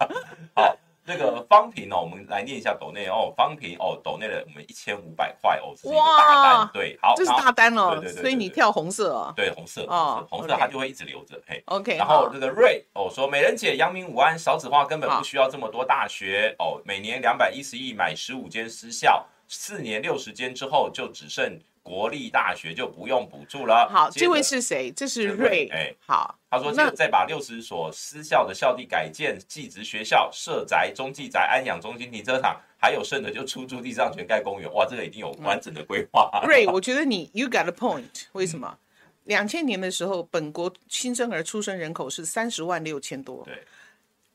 [0.54, 11.96] 好，那个方平哦，我们来念一下斗内哦，方平哦，斗内了我们一千五百块哦，是一个大单，对，好，这是大单哦，对对对，所以你跳红色哦，对，红色哦，红色它就会一直留着，嘿，OK。
[11.96, 21.58] 然后这个瑞哦说，美人姐，阳明、武安、少子化根本不需要这么多大学哦，每年两百一十亿买十五间私校，四年六十间之后就只剩。
[21.90, 23.88] 国立大学就不用补助了。
[23.90, 24.92] 好，这位是谁？
[24.92, 25.68] 这是瑞。
[25.72, 34.72] 哎，好，他说现在再把六十所私校的校地改建技职学校、社宅、中继宅、安养中心、停车场，还有剩的就出租地上全盖公园。
[34.72, 36.30] 哇，这个已经有完整的规划。
[36.46, 38.26] 瑞，我觉得你 you got a point。
[38.34, 38.78] 为什么？
[39.24, 43.42] 两千年的时候，本国新生儿出生人口是三十万六千多。
[43.44, 43.64] 对。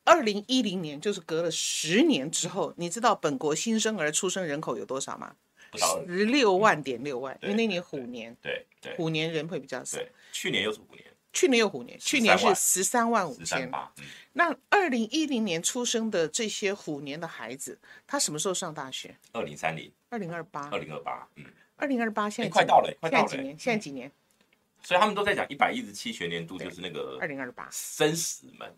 [0.04, 5.34] 二零一零年，就是隔了十年之后，你知道本国新生儿出生人口有多少吗？
[5.78, 9.98] 十六万点六万，因为那年虎年，对对，虎年人会比较少。
[10.32, 13.70] 去年又是虎年，去年又虎年，去年是十三万五千。
[13.72, 19.16] 嗯、那二零一零年出生的这些虎年的孩子，他什么时候上大学？
[19.32, 23.60] 二零三零，二零二八，二零二八，嗯，二零二八现在快到了，快到了，现在几年？
[23.60, 24.12] 现在几年？
[24.84, 28.76] 所以他们都在讲一百一十七学年度就是那个二零二八生死门。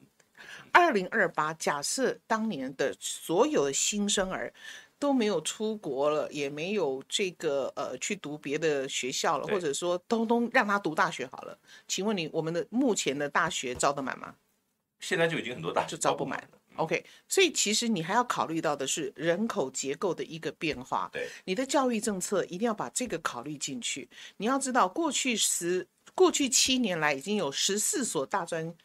[0.72, 4.54] 二零二八，假设当年的所有的新生儿。
[5.00, 11.58] 都没有出国了，也没有这个呃去读别的学校了，或者说通通让他读大学好了。
[11.88, 14.36] 请问你，我们的目前的大学招得满吗？
[15.00, 16.58] 现在就已经很多大学就招不满了。
[16.78, 21.10] OK，所以其实你还要考虑到的是人口结构的一个变化。
[21.12, 24.08] 对，你的教育政策一定要把这个考虑进去。
[24.38, 28.76] 你要知道，过去十过去七年来已经有十四所大专。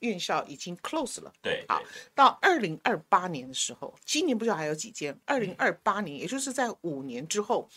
[0.00, 1.82] 院校已经 close 了，对，好，
[2.14, 7.68] 到二零二八年的时候，今年不知道还有几间，二零二八年，也就是在五年之后，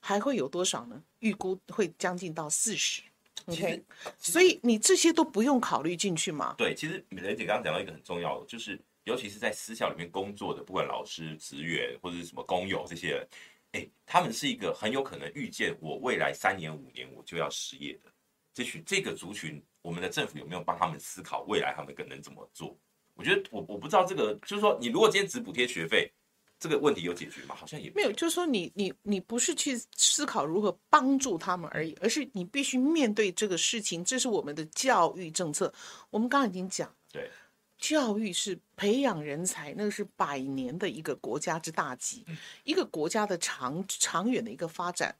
[0.00, 1.02] 还会有多少呢？
[1.20, 3.02] 预估会将近到四十
[3.46, 3.82] ，OK，
[4.18, 6.54] 所以你这些都不用考虑进去嘛？
[6.58, 13.28] 对，其实美玲姐刚刚讲到一个很重要的，就是尤其是在私校里面工作的，不管老师、职员或者是什么工友这些人，
[13.72, 18.12] 哎，他们是一个很有可能预见我未来三年五年我就要失业的
[18.54, 19.62] 这群这个族群。
[19.82, 22.78] 我们的政府有没有帮他们思考未来他们可能怎么做？
[23.14, 26.08] 我觉得我我不知道这个，就是说你如果今天只补贴学费，
[26.56, 27.54] 这个问题有解决吗？
[27.56, 28.12] 好像也没有。
[28.12, 35.74] 就是说你你你不是去思考如何帮助他们而已，而是你必须面对这个事情，这是我们的教育政策。
[36.10, 37.28] 我们刚刚已经讲，对，
[37.76, 42.24] 教育是培养人才，那个是百年的一个国家之大计，
[42.62, 45.12] 一个国家的长长远的一个发展，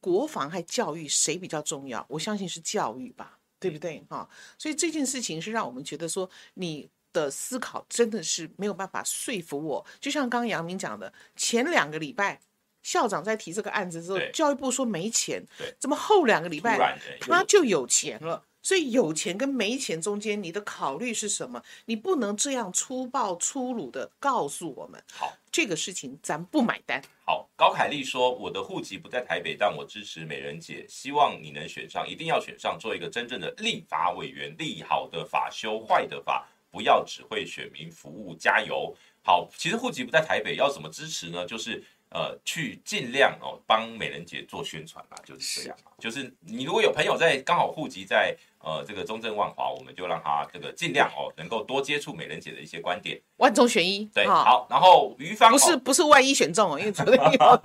[0.00, 2.04] 国防和教育谁比较重要？
[2.08, 4.02] 我相信是教育吧，对不对？
[4.08, 9.86] 哈，所以这件事情是让我们觉得说，你的思考真的是没有办法说服我。
[10.00, 12.40] 就像刚刚杨明讲的，前两个礼拜
[12.82, 15.44] 校长在提这个案子之后，教育部说没钱，
[15.78, 18.44] 怎么后两个礼拜他就有钱了？
[18.62, 21.62] 所以有钱跟没钱中间，你的考虑是什么？
[21.86, 25.02] 你不能这样粗暴粗鲁的告诉我们。
[25.12, 27.02] 好，这个事情咱不买单。
[27.24, 41.46] 好，高凯丽说：“我的户籍不在台北，但我支持美人姐，希望你能选上，一定要选上，做一个真正的立法委员，立好的法，修坏的法，不要只会选民服务，加油！”好，其实户籍不在台北，要怎么支持呢？
[41.46, 41.82] 就是。
[42.12, 45.92] 呃，去尽量哦帮美人姐做宣传吧，就是这样嘛。
[45.96, 53.20] 就是你如果有朋友在刚好户籍在呃这个中正万华，我们就让他这个尽量哦能够多接触美人姐的一些观点。
[53.36, 54.66] 万中选一，对，好。
[54.68, 57.60] 然后于芳不是不是万一选中哦，因为昨天有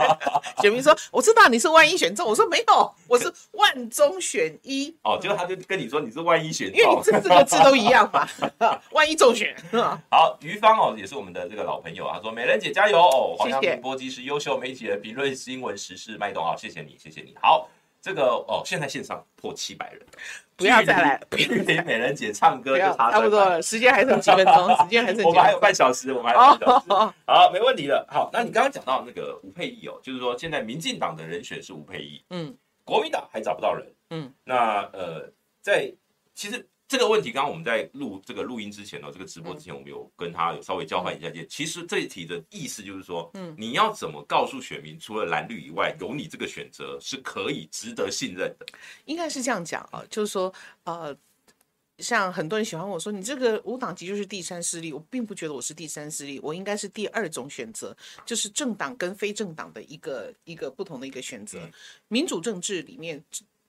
[0.62, 4.96] 选民说我知道你是万一选中，我说没有， 我是万中选一。
[5.04, 8.28] 哦，结果他就跟你说你是万一选中，因为你这四个字都一样嘛，
[8.92, 9.54] 万一中选。
[10.10, 17.36] 好，于芳哦也是我们的这个老朋友，他说美人姐加油哦，黄阳明波基是优秀媒体人，评论新闻时事脉动，好，谢谢你，谢谢你。
[17.42, 17.70] 好，
[18.06, 20.00] 这个哦，现在线上破七百人，
[20.56, 28.06] 不要再来，距离美人姐唱歌就差差不多了，时间还剩几分钟， 时间还剩几分钟，我们还有半小时，我们还有半小时，好，没问题了。
[28.08, 35.28] 好，那你刚刚讲到那个吴佩仪哦，就是说现在民进党的人选是吴佩仪，嗯，国民党还找不到人，嗯，那呃，
[35.64, 35.92] 在
[36.36, 36.70] 其实。
[36.88, 41.44] 这个问题，刚刚我们在录这个录音之前呢，这个直播之前，我们有跟他有稍微交换一下见。
[41.50, 48.66] 其实这一题的意思就是说，嗯，你要怎么告诉选民，除了蓝绿以外，有你这个选择是可以值得信任的？
[49.06, 51.18] 应该是这样讲啊，就是说，呃，
[51.98, 61.68] 像很多人喜欢我说，你这个无党籍就是第三势力，我并不觉得我是第三势力，我应该是第二种选择，就是政党跟非政党的一个一个不同的一个选择。
[62.10, 63.24] 民主政治里面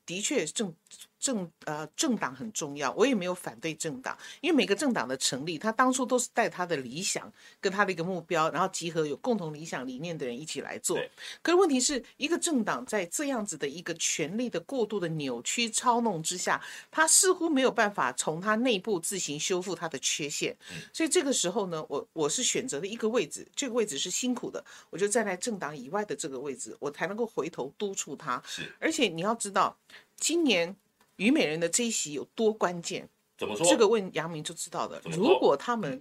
[0.04, 0.74] 的确政。
[1.18, 10.98] 政呃政党很重要，我也没有反对政党，因为每个政党的成立，他当初都是带他的理想跟他的一个目标，然后集合有共同理想理念的人一起来做。
[11.42, 20.56] 可是问题是一个政党在这样子的一个权力的过度的扭曲操弄之下，他似乎没有办法从他内部自行修复他的缺陷。
[20.92, 28.42] 所以这个时候呢，我我是选择了一个位置，这个位置是辛苦的，我就站在政党以外的这个位置，我才能够回头督促他。
[28.46, 29.76] 是，而且你要知道，
[30.16, 30.76] 今年。
[31.16, 33.08] 虞美人的这一席有多关键？
[33.36, 33.66] 怎么说？
[33.66, 35.00] 这个问杨明就知道的。
[35.04, 36.00] 如果他们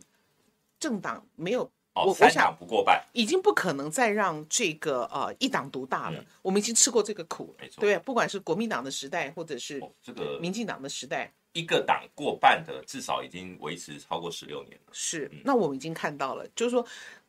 [0.80, 1.63] 政党没有，
[1.93, 6.26] 哦、我三党不过半，已经不可能再让这个呃一党独大了，嗯。
[6.41, 14.91] 我们已经吃过这个苦，没错，对，不管是国民党的时代，或者是这个民进党的时代，一个党过半的至少已经维持超过十六年了。
[14.91, 16.86] 是，那我们已经看到了，就是说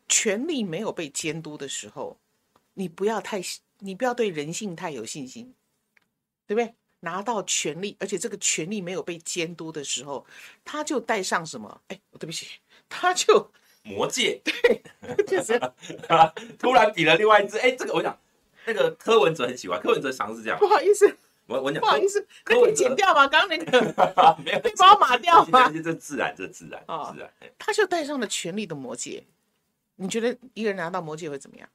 [0.07, 2.17] 权力没有被监督的时候，
[2.73, 3.41] 你不要太，
[3.79, 5.53] 你不要对人性太有信心，
[6.45, 6.73] 对不对？
[7.01, 10.25] 拿到权力，而且这个权力没有被监督的时候，
[10.65, 11.81] 他就带上什么？
[11.87, 12.47] 哎，对不起，
[12.89, 13.51] 他就
[13.83, 14.41] 魔戒。
[14.43, 14.81] 对，
[15.25, 15.59] 就是
[16.57, 17.57] 突然比了另外一只。
[17.57, 18.17] 哎，这个我讲，
[18.65, 20.57] 那个柯文哲很喜欢，柯文哲常是这样。
[20.57, 23.27] 不好意思，我我讲，不好意思，可以剪掉吗？
[23.27, 23.81] 刚刚那个
[24.43, 25.71] 没有，可以帮我码掉吗？
[25.71, 27.31] 这自然，这自然，哦、自然。
[27.57, 29.23] 他就带上了权力的魔戒。
[29.99, 31.67] 你觉得一个人拿到魔戒会怎么样？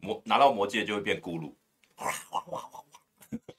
[0.00, 1.52] 魔拿到魔戒就会变咕噜。
[1.98, 2.91] 哇哇哇哇！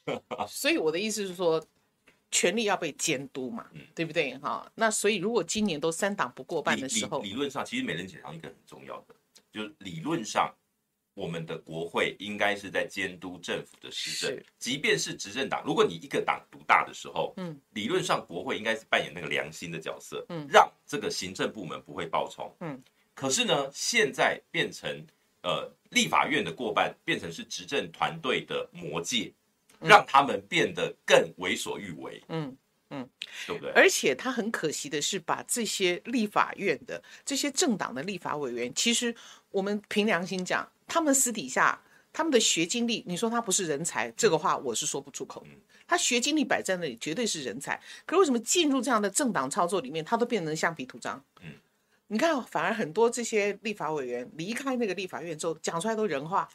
[0.48, 1.66] 所以我的意思是说，
[2.32, 4.36] 权力要被监督嘛，嗯、对不对？
[4.40, 9.16] 哈，那所以如果今年都三党不过半的时候，理论上其实美人姐讲一个很重要的，
[9.52, 10.54] 就是理论上
[11.14, 22.82] 我们的国会应该是在监督政府的施政，即便是执政党，如果你一个党独大的时候，嗯，理论上国会应该是扮演那个良心的角色，嗯，让这个行政部门不会暴冲，嗯，
[23.14, 24.90] 可是呢，现在变成
[25.44, 29.32] 呃立法院的过半变成是执政团队的魔戒。
[29.84, 32.56] 让他们变得更为所欲为，嗯
[32.90, 33.10] 嗯，
[33.48, 33.72] 对不对？
[33.72, 39.16] 而且他很可惜的是，把这些立法院的这些政党的立法委员，其实
[39.52, 41.82] 我们凭良心讲，他们私底下
[42.12, 45.46] 他们的学经历，你说他不是人才，这个话我是说不出口。
[45.88, 47.80] 他学经历摆在那里，绝对是人才。
[48.06, 51.24] 可是为什么进入这样的政党操作里面，他都变成橡皮图章？
[51.42, 51.52] 嗯。
[52.14, 56.48] 你看，反而很多这些立法委员离开那个立法院之后，讲出来都人话，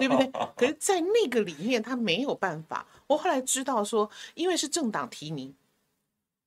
[0.00, 0.26] 对不对？
[0.56, 2.84] 可是， 在那个里面，他没有办法。
[3.06, 5.54] 我后来知道说，因为是政党提名，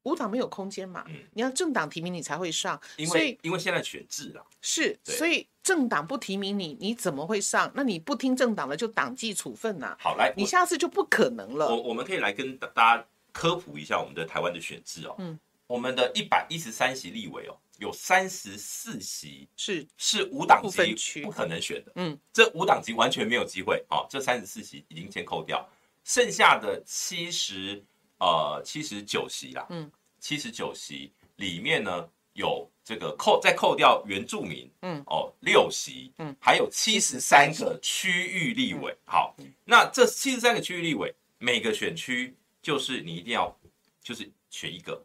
[0.04, 1.06] 无党没有空间嘛。
[1.36, 2.78] 你要政党提名，你才会上。
[2.98, 7.72] 因为，因为现在选制了，是，所以政党不提名你，你怎么会上？
[7.74, 9.96] 那你不听政党的，就党纪处分呐。
[9.98, 11.70] 好，来，你下次就不可能了。
[11.70, 15.16] 我我们可以来跟大家科普一下我们的台湾的选制哦。
[15.20, 17.56] 嗯，我们的一百一十三席立委哦。
[17.80, 25.66] 有三十四席是是无党籍不可能选的，嗯，这无党籍完全没有机会，哦，这三十四席已经先扣掉，
[26.04, 27.82] 剩下的七十
[28.20, 43.58] 呃七十九席啦，嗯，七十九席里面呢有这个扣再扣掉原住民，嗯，哦六席，嗯，还有七十三个区域立委，嗯、好，那这七十三个区域立委每个选区就是你一定要
[44.02, 45.02] 就是选一个，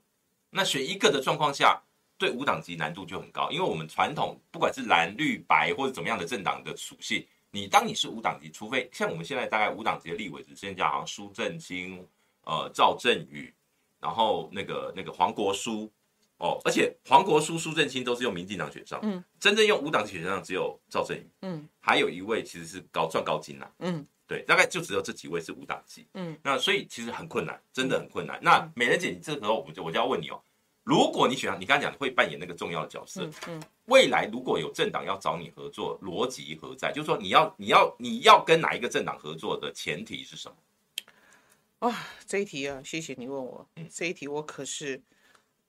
[0.50, 1.80] 那选一个的状况下。
[2.24, 12.02] 对无党籍难度就很高，因为我们传统不管是蓝绿白或者怎么样的政党的属性，你当你是无党籍，除非像我们现在大概无党籍的立委只剩下好像苏正清、
[12.44, 13.52] 呃赵振宇，
[14.00, 15.92] 然后那个那个黄国书
[16.38, 28.38] 哦，而且黄国书、苏正清都是用民进党选上，嗯，真正用无党籍选上只有赵振宇，嗯，还有一位其实是高赚高金呐，嗯，对，大概就只有这几位是无党籍，嗯，那所以其实很困难，真的很困难。
[28.40, 30.42] 那美人姐，你这个时候我就我就要问你哦。
[30.84, 33.24] 如果你选上，你刚才讲你会扮演那个重要的角色。
[33.24, 36.92] 嗯，嗯，未来如果有政党要找你合作，逻辑何在？
[36.92, 41.88] 就是说你要你要你要跟哪一个政党合作的前提是什么？
[41.88, 43.66] 哇，这一题啊，谢谢你问我。
[43.76, 45.00] 嗯，这一题我可是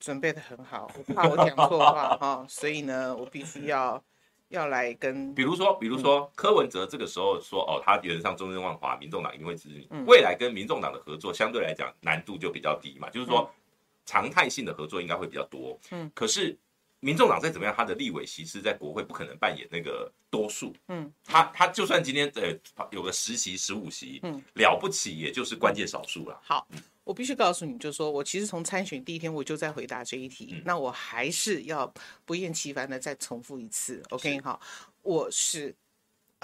[0.01, 4.03] 准备的很好，我怕我讲错话 哈，所以呢，我必须要
[4.49, 5.33] 要来跟。
[5.33, 9.87] 比如说，比如说、嗯、柯文哲这个时候说哦，他原则上中正万华，民众党一定会支持你。
[9.91, 13.49] 嗯、未来跟民众党的合作相对来讲难度就比较低嘛，就是说。
[14.05, 16.55] 嗯常态性的合作应该会比较多，嗯，可是
[16.99, 22.55] 民众党再怎么样，他的立委席次在国会不可能扮演那个多数，嗯，他他就算今天呃
[22.91, 26.39] 有个十席十五席，嗯，了不起也就是关键少数了。
[26.43, 26.67] 好，
[27.03, 31.91] 我必须告诉你，就是说我其实从参选第一天我就在回答这一题，嗯，那我还是要
[32.25, 34.39] 不厌其烦的再重复一次，OK？
[34.41, 34.59] 好，
[35.01, 35.75] 我是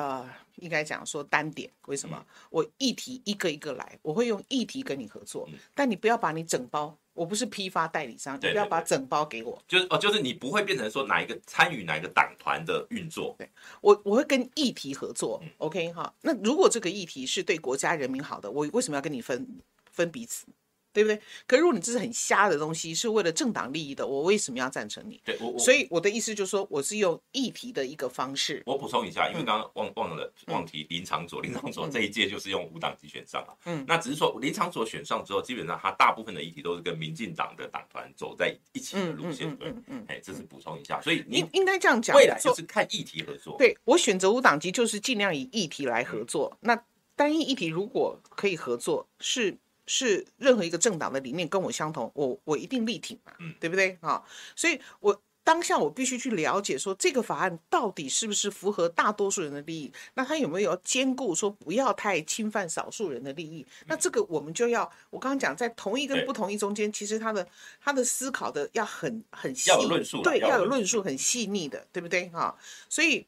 [0.02, 2.18] 呃应该讲说单点，为什么？
[2.18, 6.98] 嗯，我议题一个一个来，我会用议题跟你合作，嗯，但你不要把你整包。
[7.14, 9.62] 我不是批发代理商，你不要把整包给我。
[9.68, 13.36] 就是哦，就是你不会变成说哪一个参与哪一个党团的运作。
[13.38, 13.50] 对，
[13.82, 15.40] 我我会跟议题合作。
[15.44, 19.46] 嗯、OK 哈，那如果这个议题是对国家人民好的，我为什么要跟你分
[19.92, 20.46] 分彼此？
[20.94, 21.20] 对不对？
[21.48, 25.22] 可如果你这是很瞎的东西，是为了政党利益的，我为什么要赞成你？
[25.24, 28.62] 对，我，我所以我的意思就是说，我是用议题的一个方式。
[28.66, 33.56] 我补充一下，因为刚刚忘忘了忘提林长佐，林长佐这一届就是用无党籍选上啊。
[33.66, 39.56] 嗯，那只是说林长佐选上之后，基本上他大部分的议题都是跟民进党的党团走在一起的路线。
[39.56, 41.02] 对，嗯，哎，这是补充一下。
[41.02, 43.56] 所以你应应该这样讲，未来就是看议题合作。
[43.58, 46.58] 对，我选择无党籍，就是尽量以议题来合作。
[46.60, 46.84] 那
[47.16, 49.58] 单一议题如果可以合作，是。
[49.88, 54.24] 是任何一个政党的理念跟我相同，我我一定力挺嘛，嗯，对不对啊？
[54.56, 59.92] 所以，我当下我必须去了解说，这个法案到底是不是符合大多数人的利益？
[60.14, 63.66] 那他有没有要兼顾说不要太侵犯少数人的利益？
[63.88, 67.46] 那这个我们就要，我刚刚讲在同意跟不同意中间，其实他的
[67.84, 72.56] 他的思考的要很很细，要有论述，对，要有论述很细腻的，对不对哈？
[72.88, 73.26] 所以。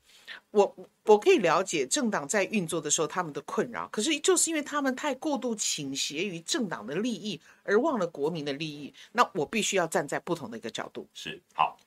[0.52, 0.76] 我
[1.06, 8.94] 我可以了解政党在运作的时候他们的困扰，可是就是因为他们太过度倾斜于政党的利益，而忘了国民的利益。
[9.12, 11.08] 那我必须要站在不同的一个角度。
[11.14, 11.78] 是好，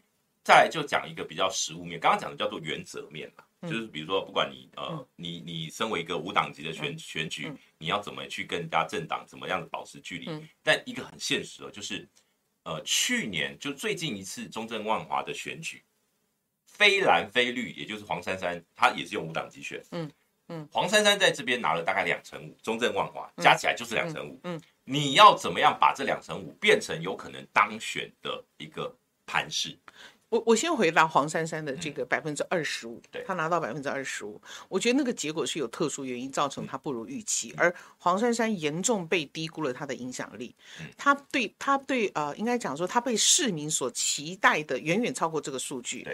[0.44, 10.26] 再来就讲一个比较实物面，刚刚讲的叫做原则面嘛，嗯、就是比如说不管你呃、嗯、你你身为一个无党籍的选、嗯、选举，你要怎么去跟人家政党怎么样的保持距离？
[10.28, 12.06] 嗯、但一个很现实的，就是
[12.64, 15.82] 呃去年就最近一次中正万华的选举。
[16.76, 19.82] 非蓝非绿，也就是黄珊珊，她也是用无党籍选。
[19.92, 20.10] 嗯
[20.48, 24.38] 嗯，黄珊珊在这边拿了大概两成五，中正万华加起来就是两成五。
[24.44, 28.94] 嗯，你要怎么样把这两成五变成有可能当选的一个
[29.26, 29.76] 盘势？
[30.28, 40.54] 我我先回答黄珊珊的这个百分之二十五，对，他拿到百分之二十五，我觉得那个结果是有特殊原因造成他不如预期，而黄珊珊严重被低估了他的影响力，
[40.96, 46.06] 他对他对呃，应该讲说他被市民所期待的远远超过这个数据。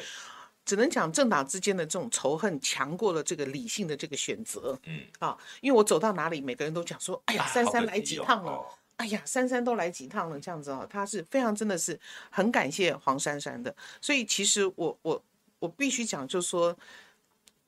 [0.65, 0.73] 对。
[0.73, 4.79] 只能讲政党之间的这种仇恨强过了这个理性的这个选择。
[4.85, 8.53] 嗯啊，因为我走到哪里，每个人都讲说：“哎呀，珊珊来几趟了？
[8.53, 11.99] 哦、哎呀，珊珊都来几趟了？”这样子哦，他是非常真的是
[12.31, 13.75] 很感谢黄珊珊的。
[14.01, 15.25] 所以其实我我
[15.59, 16.77] 我必须讲，就是说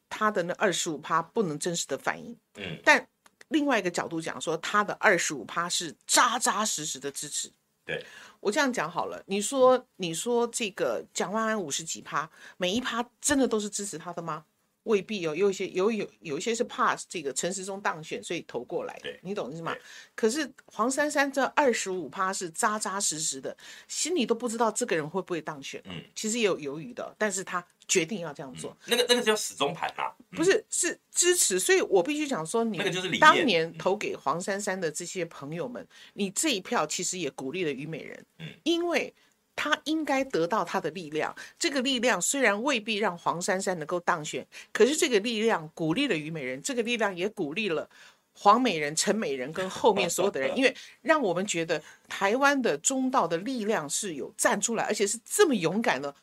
[0.09, 2.37] 他的那二十五趴不能真实的反映。
[2.57, 3.07] 嗯，但
[3.49, 7.51] 另外一个角度讲说，他的二十五趴是扎扎实实的支持。
[7.85, 8.03] 对，
[8.45, 14.45] 我这样讲好了，你说你说这个蒋万安五十几趴，每一趴真的都是支持他的吗？
[14.85, 18.99] 未必哦，有一些有有有一些是怕这个陈时中当选，所以投过来。
[19.03, 19.75] 对，你懂意思吗？
[20.15, 23.57] 可是黄珊珊这二十五趴是扎扎实实的，
[23.89, 25.83] 心里都不知道这个人会不会当选。
[25.87, 28.71] 嗯，其实也有犹豫的，但是他决定要这样做。
[28.71, 38.27] 嗯、那个那个叫始终盘啊，嗯、不是是支持，所以我必须讲说，你那个就是当年投给黄珊珊的这些朋友们，你这一票其实也鼓励了虞美人。
[38.39, 39.15] 嗯，因为
[39.57, 41.35] 他应该得到他的力量。
[41.59, 47.89] 这个力量虽然未必让黄珊珊能够当选，可是这个力量鼓励了虞美人，这个力量也鼓励了
[48.35, 56.15] 黄美人、陈美人跟后面所有的人， 因为让我们觉得台湾的中道的力量是有站出来，而且是这么勇敢的。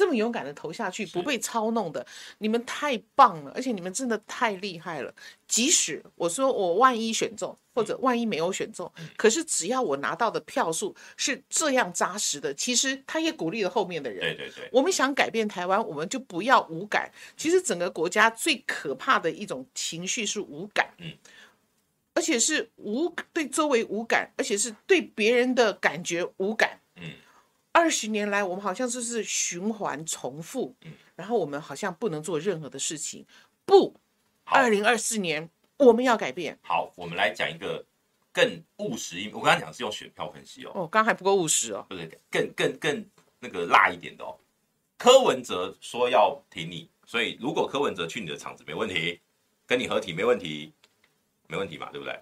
[0.00, 2.06] 这么勇敢的投下去，不被操弄的，
[2.38, 5.14] 你们太棒了，而且你们真的太厉害了。
[5.46, 14.20] 即使我说我万一选中，或者万一没有选中，可是只要我拿到的票数是这样扎实的，其实他也鼓励了后面的人。
[14.20, 17.12] 对对对，我们想改变台湾，我们就不要无感。
[17.36, 21.12] 其实整个国家最可怕的一种情绪是无感，嗯，
[22.14, 26.79] 而且是无对周围无感，而且是对别人的感觉无感，嗯。
[27.72, 30.74] 二十年来，我们好像就是循环重复，
[31.14, 33.24] 然后我们好像不能做任何的事情。
[33.64, 33.94] 不，
[34.44, 36.58] 二零二四年我们要改变。
[36.62, 37.84] 好，我们来讲一个
[38.32, 40.72] 更务实一，我刚才讲是用选票分析哦。
[40.74, 41.86] 哦，刚还不够务实哦。
[41.88, 43.06] 不对，更更更
[43.38, 44.36] 那个辣一点的哦。
[44.98, 49.20] 柯文哲说要挺你，所以如果柯文哲去你的场子没问题，
[49.66, 50.72] 跟你合体没问题，
[51.46, 52.20] 没问题嘛，对不对？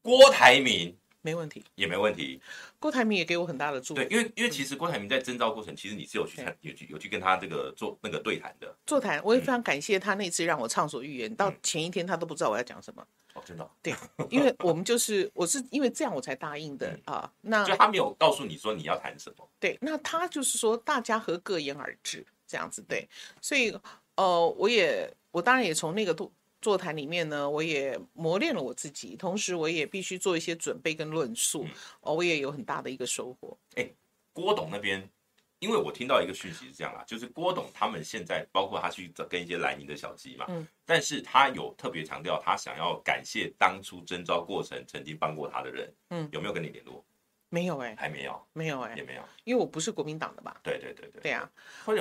[0.00, 0.96] 郭台铭。
[1.22, 2.40] 没问题，也没问题。
[2.80, 4.04] 郭台铭也给我很大的助力。
[4.04, 8.76] 对，因为因为其实郭台铭在征召过程，其实你是有去参，有去有去跟他这个做那个对谈的。
[8.84, 13.06] 座谈，我也非常感谢他那次让我畅所欲言，嗯、到前一天他都不知道我要讲什么。
[13.34, 13.70] 哦，真的、哦。
[13.80, 13.94] 对，
[14.28, 17.32] 因为我们就是我是因为这样我才答应的、嗯、啊。
[17.40, 19.48] 那就他没有告诉你说你要谈什么。
[19.60, 22.84] 对，那他就是说大家和各言而至这样子。
[22.88, 23.08] 对，
[23.40, 23.72] 所以
[24.16, 26.32] 呃，我也我当然也从那个度。
[26.62, 31.66] 座谈里面呢，我也磨练了我自己，同时我也必须做一些准备跟论述，
[32.00, 33.58] 哦，我也有很大的一个收获。
[33.74, 33.86] 哎，
[34.32, 35.06] 郭董那边，
[35.58, 47.04] 因为我听到一个讯息是这样啦，就是郭董他们现在包括他去跟一些蓝营的小鸡嘛，嗯，但是他有特别强调，他想要感谢当初征召过程曾经帮过他的人，嗯，有没有跟你联络？
[47.52, 50.56] 没有哎、欸，还没有，没有哎、欸，也没有，因为我不是国民党的吧？
[50.62, 51.46] 对对对对，对啊，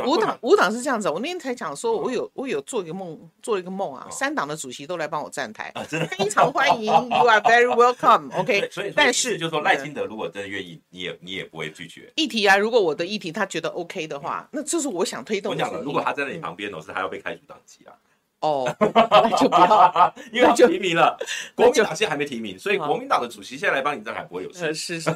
[0.07, 1.09] 五党五党是这样子。
[1.09, 8.31] 我那天才讲说，我有我有做一个梦，做一个梦啊，三党的主席都来帮我站台，啊，真的 非常欢迎，You are very welcome。
[8.39, 12.55] OK， 所以但是就是说赖清德如果真的愿意，你也你也不会拒绝议题啊。
[12.55, 15.65] 如果我的议题他觉得 OK 的话，那就是我想推动的。
[15.65, 17.91] 我讲了，如果他站在你旁边，我是还要被开除党籍啊。
[18.41, 21.17] 哦，那就不要， 因为他提名了，
[21.55, 24.73] 国民党现在还没提名，所以国民党的主席现在来帮你站台不会有事。
[24.73, 25.09] 是是是，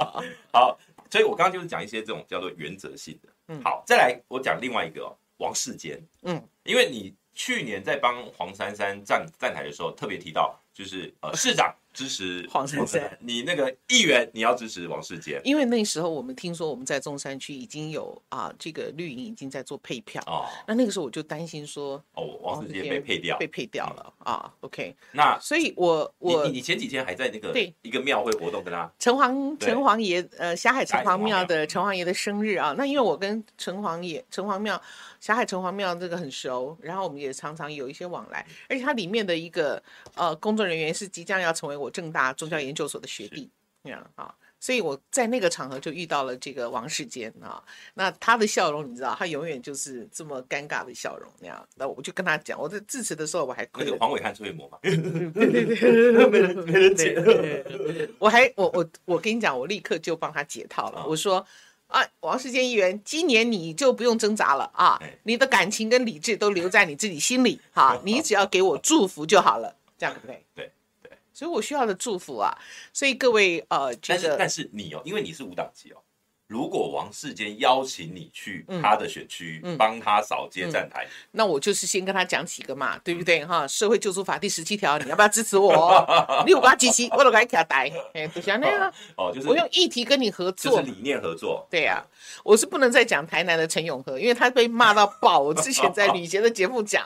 [0.52, 0.78] 好，
[1.10, 3.28] 所以我刚刚就是讲一些这种叫做原则性的。
[3.48, 6.00] 嗯，好，再来我讲另外一个哦，王世坚。
[6.22, 11.74] 嗯，因为你去年在帮黄珊珊站站台的时候，特别提到就是呃市长。
[11.96, 20.22] 支持黄珊珊，你那个议员你要支持王世杰，因为那时候我们听说我们在中山区已经有啊，这个绿营已经在做配票。
[20.26, 20.44] 哦。
[20.68, 24.52] 那那个时候我就担心说，哦，王世杰被配掉，被配掉了啊。
[24.60, 27.72] OK，那所以我我你前几天还在那个对。
[27.80, 31.42] 一个庙会活动跟他城隍城隍爷呃霞海城隍庙。
[31.46, 32.74] 的城隍爷的生日啊。
[32.76, 34.80] 那因为我跟城隍爷城隍庙
[35.20, 39.82] 霞海城隍庙这个很熟，然后我们也常常有一些往来，而且它里面的一个
[40.14, 41.85] 呃工作人员是即将要成为我。
[41.90, 43.50] 政大宗教研究所的学弟，
[43.84, 47.62] 这样啊，所以我在那个场合就遇到了这个王世坚啊。
[47.94, 51.68] 那他的笑容，你知道，他永远就是这么尴尬的笑容那样。
[51.76, 57.14] 那我就跟他讲，我在致辞的时候，我还那个黄伟汉是会模仿，对对对，没人没人解。
[58.18, 61.06] 我还我我我跟你讲，我立刻就帮他解套了。
[61.06, 61.46] 我说
[61.86, 70.44] 啊，王世坚议员，今年你就不用挣扎了啊，你的感情跟理智都留在你自己心里哈，你只要给我祝福就好了，这样对不对？
[70.54, 70.72] 对。
[71.36, 72.50] 所以我需要的祝福啊！
[72.94, 76.00] 所以各位呃，但是但是你哦，因为你是无党籍哦。
[76.48, 83.66] 如果王世坚邀请你去他的选区帮他扫街站台，那我就是先跟他讲几个嘛，对不对哈？
[83.66, 86.06] 社会救助法第十七条，你要不要支持我？
[86.46, 87.92] 你有把他支持，我都给他台。
[88.14, 91.66] 哎，就像那样哦，就是我用议题跟你合作，就是理念合作。
[91.68, 92.06] 对呀，
[92.44, 95.40] 我是不能再讲台南的陈永和，因为他被骂到爆。
[95.40, 97.04] 我之前在 吕捷的节目讲，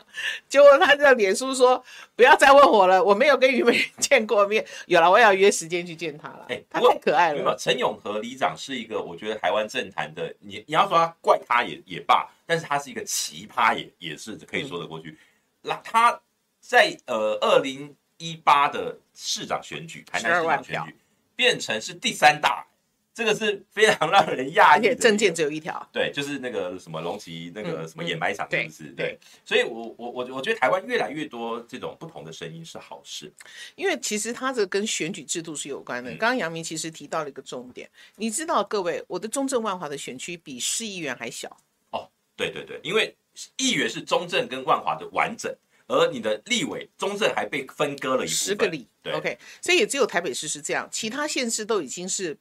[0.50, 1.82] 结果他在脸书说
[2.20, 4.62] 不要再问我了，我没有跟于美人见过面。
[4.84, 6.44] 有了，我要约时间去见他了。
[6.50, 7.56] 哎，他太可爱了。
[7.56, 9.36] 陈永和里长是一个，我觉得。
[9.36, 15.16] 台湾政坛的你，你要说他怪他也也罢，但是他是一个奇葩也，也也是可以说得过去。
[15.62, 16.20] 那、嗯、他
[16.60, 20.94] 在呃二零一八的市长选举，台南市长选举
[21.34, 22.66] 变成是第三大。
[23.12, 28.84] 这个是非常让人讶异，而且政见只有一条，对，就是那个什么龙崎那个什么掩埋场，是不是？
[28.96, 33.30] 对，所以我我我我觉得台湾越来越多这种不同的声音是好事，
[33.74, 36.10] 因为其实它这跟选举制度是有关的。
[36.12, 41.54] 刚刚杨明其实提到了一个重点，你知道，各位，我的中正万华的选区比市议员还小
[41.90, 43.14] 哦，对对对，因为
[43.56, 45.52] 议员是中正跟万华的完整，
[45.88, 52.38] 而你的立委中正还被分割了一十个里，对，OK，所以也只有台北市是这样，其他县市都已经是。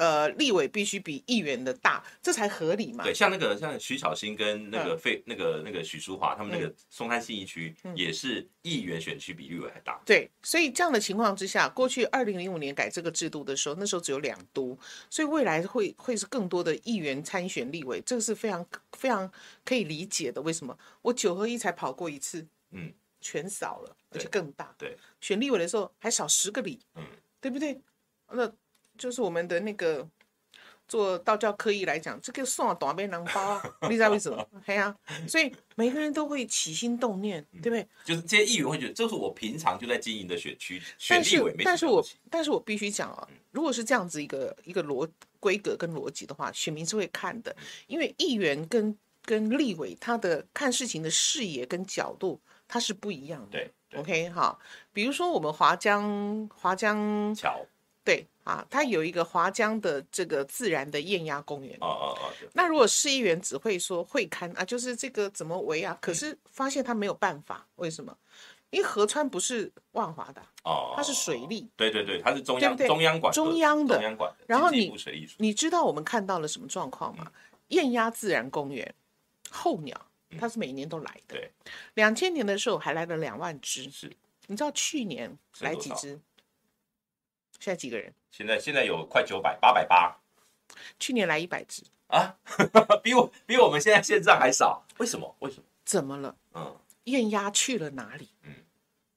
[0.00, 3.04] 呃，立委必须比议员的大，这才合理嘛。
[3.04, 10.00] 对，像那个像徐小新跟那个费、嗯、那个那个许淑华，他们那个松山信义区也是议员选区比立委还大。
[10.06, 14.74] 对，所以这样的情况之下，过去二零零五年改这个制度的时候，那时候只有两都，
[15.10, 19.30] 所以未来会会是更多的议员参选立委，这个是非常非常
[19.66, 20.40] 可以理解的。
[20.40, 20.74] 为什么？
[21.02, 22.90] 我九合一才跑过一次，嗯，
[23.20, 24.74] 全少了，而且更大。
[24.78, 27.04] 对，选立委的时候还少十个里，嗯，
[27.38, 27.78] 对不对？
[28.32, 28.50] 那。
[29.00, 30.06] 就是我们的那个
[30.86, 34.46] 做道教科仪来讲，这个送了短边囊包啊，你知道为什么？
[34.66, 34.94] 对啊，
[35.26, 37.88] 所以每个人都会起心动念，对不对？
[38.04, 41.64] 就是这些议员会觉得，这是我平常就在经营的选区，选立委没。
[41.64, 48.94] 但是，但是我但是我必须讲啊，如果是这样子一个一个逻规格跟逻辑的话，选民是会看的，因为议员跟
[49.24, 52.38] 跟立委他的看事情的视野跟角度，
[52.68, 53.52] 他是不一样的。
[53.52, 54.58] 对，对，OK 好，
[54.92, 57.64] 比如说我们华江华江桥。
[58.02, 61.76] 对啊，它有一个华江的这个自然的验鸭公园。
[61.80, 62.32] 哦哦哦。
[62.52, 65.96] 那如果市议员只会说会勘啊，就是这个怎么围啊？
[66.00, 68.16] 可是发现他没有办法，为什么？
[68.70, 71.68] 因为河川不是万华的哦，它是水利。
[71.76, 73.94] 对对对，它是中央中央管中央的。
[73.96, 74.32] 中央管。
[74.46, 74.92] 然后你
[75.38, 77.30] 你知道我们看到了什么状况吗？
[77.68, 78.94] 验鸭自然公园
[79.50, 80.00] 候鸟，
[80.38, 81.36] 它是每年都来的。
[81.36, 81.50] 对。
[81.94, 83.88] 两千年的时候还来了两万只。
[83.90, 84.10] 是。
[84.46, 86.20] 你知道去年来几只？
[87.58, 88.12] 现在几个人？
[88.30, 90.16] 现在现在有快九百，八百八。
[90.98, 92.36] 去年来一百只啊，
[93.02, 94.84] 比我比我们现在现在还少。
[94.98, 95.34] 为什么？
[95.40, 95.64] 为什么？
[95.84, 96.36] 怎么了？
[96.54, 98.28] 嗯，验鸭去了哪里？
[98.42, 98.54] 嗯，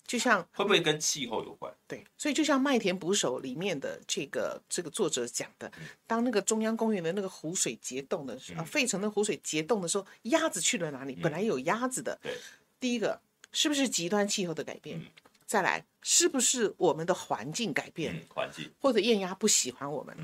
[0.06, 1.72] 就像会不会跟气候有关？
[1.88, 5.72] 对，所以就像《麦田捕手》里面的这个这个作者讲的，
[6.08, 11.16] 当那个中央公园的那个湖水结冻的时候，啊，费城的湖水结冻的时候，鸭子去了哪里？
[11.16, 12.18] 本来有鸭子的。
[12.22, 12.36] 对，
[12.80, 15.00] 第一个是不是极端气候的改变？
[15.46, 18.22] 再来，是不是我们的环境改变？
[18.34, 20.16] 环境，或者艳压不喜欢我们，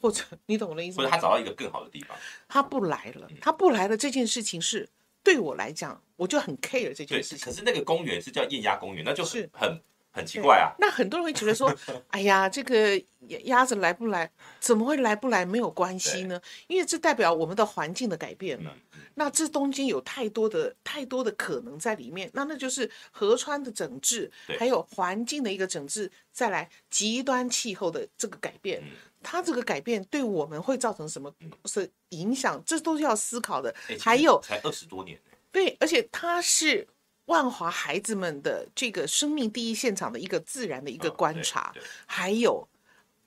[0.00, 1.04] 或者你懂我的意思吗？
[1.04, 2.16] 或者他找到一个更好的地方，
[2.48, 3.96] 他不来了，他不来了。
[3.96, 4.88] 这件事情是
[5.22, 7.46] 对我来讲，我就很 care 这件事情。
[7.46, 9.80] 可是那个公园是叫艳压公园，那就是很
[10.12, 10.74] 很奇怪啊。
[10.78, 11.74] 那很多人会觉得说，
[12.10, 13.02] 哎呀，这个
[13.44, 16.40] 鸭子来不来，怎么会来不来没有关系呢？
[16.68, 18.74] 因为这代表我们的环境的改变了。
[19.18, 28.82] 那这中间有太多的太多的可能在里面，那那就是河川的整治，还有环境的一个整治，再来极端气候的这个改变，
[29.22, 31.32] 它这个改变对我们会造成什么
[31.64, 32.62] 是影响？
[32.66, 33.74] 这都是要思考的。
[33.98, 35.18] 还有才二十多年，
[35.50, 36.86] 对，而且它是
[37.24, 42.68] 万华孩子们的这个生命第一现场的一个自然的一个观察，还有。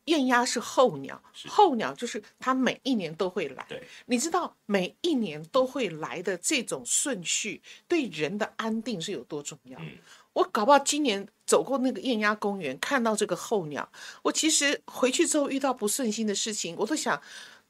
[0.10, 3.66] 验鸭是候鸟，候鸟就是它每一年都会来。
[3.68, 9.80] 对，你知道每一年都会来的这种顺序对人的安定是有多重要？
[9.80, 9.98] 嗯、
[10.34, 13.90] 我搞不好今年走过那个雁鸭公园，看到这个候鸟，
[14.22, 17.20] 我其实回去之后遇到不顺心的事情，我都想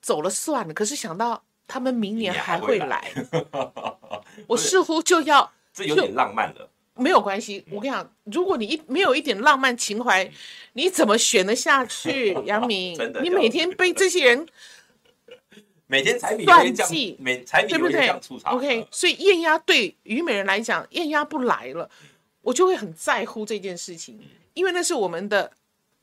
[0.02, 0.74] 走了算了。
[0.74, 6.70] 可是想到他们明年还会来， 会来我似乎就要这有点浪漫了。
[7.00, 10.30] 没有关系，我跟你讲，如果你一没有一点浪漫情怀，
[10.74, 12.34] 你怎么选得下去？
[12.46, 14.48] 杨明，你每天被这些人
[15.88, 18.08] 每天柴米算计，每柴米对不对
[18.44, 21.90] ？OK，所以艳压对虞美人来讲，艳压不来了，
[22.42, 24.20] 我就会很在乎这件事情，
[24.54, 25.52] 因为那是我们的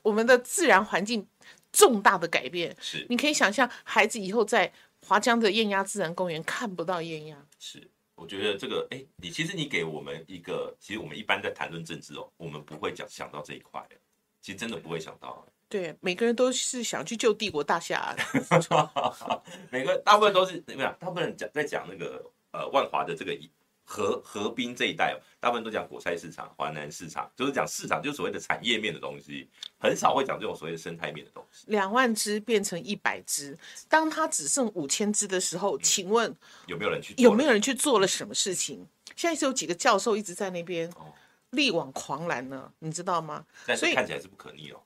[0.03, 1.26] 我们的自然环境
[1.72, 2.74] 重大的改变。
[2.80, 4.72] 是，你可以想象，孩子以后在
[5.07, 7.36] 华江的艳压自然公园看不到艳压。
[7.61, 7.88] 是。
[8.17, 13.87] 我觉得这个，哎，你其实你给我们一个，其实我们一般在谈论政治哦，我们不会讲想到这一块，
[14.43, 15.47] 其实真的不会想到。
[15.69, 18.17] 对，每个人都是想去救帝国大厦
[19.71, 20.97] 每个大部分都是怎么样？
[20.99, 23.37] 大部分人讲在讲那个呃万华的这个。
[23.89, 31.64] 河河滨这一带哦，大部分都讲果菜市场、华南市场，就是讲市场，就是所谓的产业面的东西，很少会讲这种所谓的生态面的东西。
[31.68, 33.57] 两万只变成一百只，
[33.89, 37.14] 当它只剩五千只的时候，请问有没有人去？
[37.16, 38.84] 有没有人去做了什么事情？
[39.14, 40.93] 现在是有几个教授一直在那边
[41.51, 43.47] 力挽狂澜呢，你知道吗？
[43.66, 44.82] 但是看起来是不可逆哦。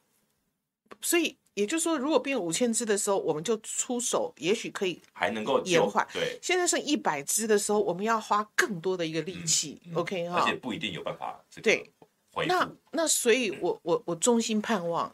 [1.01, 1.37] 所以。
[1.55, 6.07] 也就是说，如果变五千只的时候，我们就出手，也许可以还能够延缓。
[6.13, 9.83] 对，现在剩一百只的时候，我们要花更多的一个力气。
[9.87, 11.45] 嗯、OK 哈，而且不一定有办法。
[11.61, 11.93] 对，
[12.47, 15.13] 那那所以我，我我我衷心盼望，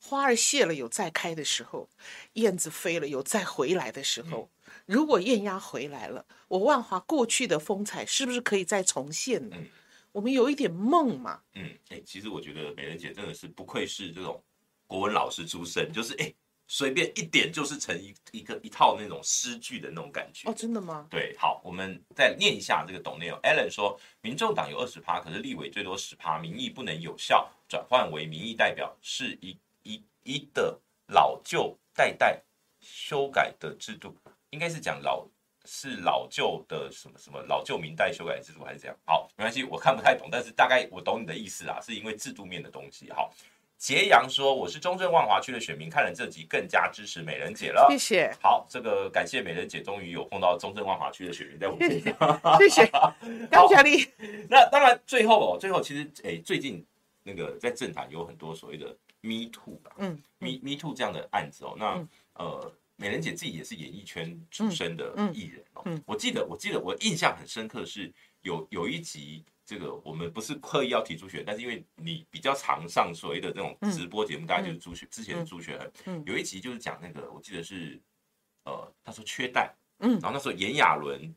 [0.00, 1.88] 花儿谢了有再开的时候，
[2.34, 4.48] 燕子飞了有再回来的时候。
[4.64, 9.56] 嗯、如果燕鸭回来了，我万华过去的风采是不是可以再重现呢？
[9.58, 9.66] 嗯、
[10.12, 11.40] 我们有一点梦嘛。
[11.54, 14.40] 嗯，哎、欸，其实我觉得美人姐真的是不愧是这种。
[14.88, 16.32] 国文老师出身，就是哎，
[16.66, 21.06] 随便一点就是成一一个一套那种诗句的那种感觉哦，真的吗？
[21.10, 23.38] 对，好，我们再念一下这个懂内容。
[23.42, 32.42] Alan 说，民众党有二十趴，可是立委最多十趴，民意不能有效转换为民意代表，是一一一的老旧代代
[32.80, 34.16] 修改的制度，
[34.50, 35.28] 应该是讲老
[35.66, 38.96] 是老旧的什么什么老旧民代修改制度还是这样？
[39.04, 43.10] 好，没关系，我看不太懂，但是大概我懂你的意思啊，是因为制度面的东西。
[43.12, 43.30] 好。
[43.78, 48.34] 杰阳说：“我是中正万华区的选民，看了这集更加支持美人姐了。”谢谢。
[48.42, 52.58] 好，这个感谢美人姐，终于有碰到中正万华区的选民在我们身上。
[52.58, 52.86] 谢谢，
[53.48, 54.04] 感谢你。
[54.50, 56.84] 那当然，最后哦，最后其实，诶，最近
[57.22, 58.86] 那个在政坛有很多所谓的
[59.20, 61.76] Me Too 吧，嗯，Me Me Too 这样的案子哦。
[61.78, 65.82] 那、嗯、呃，美人姐自己也是演艺圈出身的艺人哦。
[65.86, 65.94] 嗯。
[65.94, 69.42] 嗯、我记得，我记得我印象很深刻是有有一集。
[69.68, 78.00] 这个我们不是刻意要提朱雪，但是因为你比较常上所谓的这种直播节目，嗯、大概就是朱雪、嗯、之前的朱雪恒，嗯、有一集就是讲那个，我记得是，
[78.64, 81.34] 呃，他说缺蛋，嗯，然后那时候炎亚纶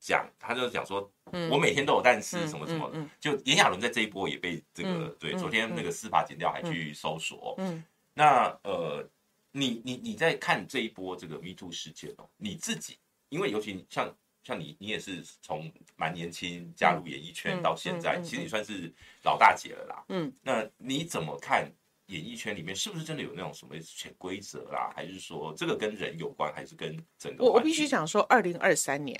[0.00, 3.08] 讲，他就讲说，嗯、我每天都有蛋吃，什么什么，嗯。
[3.20, 7.84] 就炎亚纶在这一波也被这个，嗯、对，昨天那个司法检调还去搜索，嗯，嗯。
[8.14, 9.08] 那呃，
[9.52, 12.98] 你你你在看这一波这个 Me Too 事件哦，你自己，
[13.28, 14.12] 因为尤其像。
[14.44, 18.92] 像你，你也是从蛮年轻加入演艺圈到现在，其实你算是
[19.22, 20.04] 老大姐了啦。
[20.08, 21.70] 嗯，那你怎么看
[22.06, 24.92] 演艺圈里面是不是真的有那种什么潜规则啦？
[24.96, 27.44] 还是说这个跟人有关，还是跟整个？
[27.44, 29.16] 我我必须讲说，二零二三年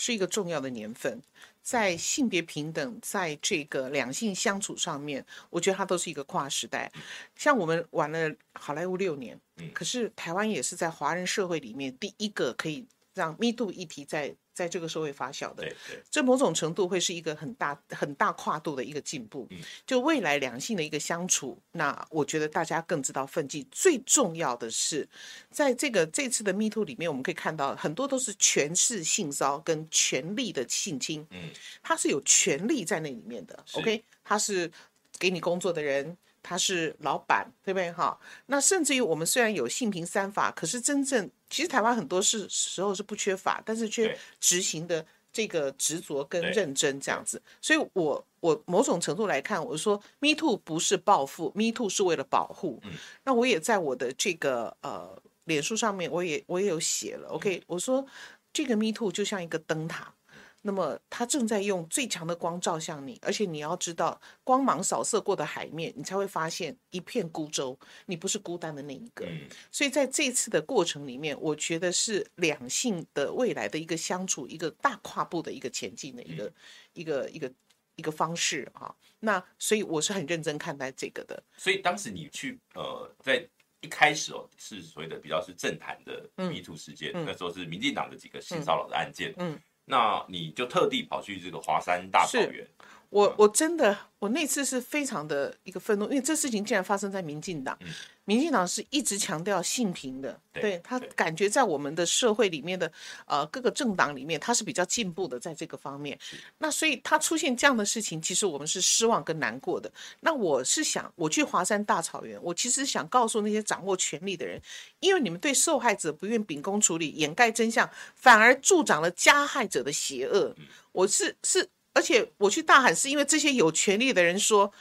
[0.00, 1.20] 是一个重要的年份，
[1.60, 6.90] 在性别平等，在这个两性相处上面，我觉得它都是一个跨时代。
[7.36, 9.38] 像我们玩了好莱坞六年，
[9.74, 14.34] 可是台湾也是在华人社会里面第一个可以让 Me Too 议题在。
[14.52, 19.48] 在这个社会发酵的，对对，这某种程度会是一个很大很大跨度的一个进步。
[19.86, 23.66] 就未来两性的一个相处，那我觉得大家更知道分际。
[23.70, 25.08] 最重要的是，
[25.50, 31.26] 在这个这次的 Me Too 里面，我们可以看到很多都是权势性骚跟权力的性侵。
[31.30, 31.50] 嗯，
[31.82, 33.64] 他是有权力在那里面的。
[33.72, 34.70] OK，他是
[35.18, 36.16] 给你工作的人。
[36.42, 37.90] 他是老板，对不对？
[37.92, 47.40] 哈，那甚至于我们虽然有性平三法，可是真正其实台湾很多是时候是不缺法，但是却执行的这个执着跟认真这样子。
[47.60, 52.80] 所以我我某种程度来看，我说 Me Too 不是报复，Me Too 是为了保护。
[52.84, 52.92] 嗯，
[53.24, 57.28] 那我也在我的这个呃脸书上面，我也我也有写了。
[57.28, 58.06] OK，我说
[58.52, 60.14] 这个 Me Too 就像一个灯塔。
[60.62, 69.26] 那么他正在用最强的光照向你，而且你要知道，光芒扫射过的海面，你才会发现一片孤舟，你不是孤单的那一个。
[69.70, 76.52] 所以在这次的过程里面，我觉得是两性的未来的一个相处，一个大跨步的一个前进的一个
[76.92, 77.52] 一个一个
[77.96, 78.94] 一个方式啊。
[79.20, 81.42] 那所以我是很认真看待这个的。
[81.56, 83.42] 所以当时你去呃，在
[83.80, 89.58] 一开始哦，是所谓的比较是政坛的 MeToo 事件，那时候是民进党的几个性骚扰的案件，嗯。
[89.90, 92.66] 那你就特地跑去这个华山大草原？
[93.10, 97.76] 我我真的，我那次是非常的一个愤怒，因为这事情竟然发生在民进党。
[97.80, 97.88] 嗯、
[98.24, 102.90] 民进党是一直强调性平的，对，对他感觉在我们的社会里面的
[103.26, 106.16] 呃各个政党里面，他是比较进步的，在这个方面。
[106.58, 109.90] 那所以他出现这样的事情，其实我们是失望跟难过的。
[110.20, 114.62] 那我是想，我去华山大草原，我其实想告诉那些掌握权力的人，
[115.00, 120.54] 因为你们对受害者不愿秉公处理，掩盖真相，反而助长了加害者的邪恶。
[120.58, 121.68] 嗯、我是是。
[121.92, 124.72] 而且我去大喊，是因为这些有权力的人说：“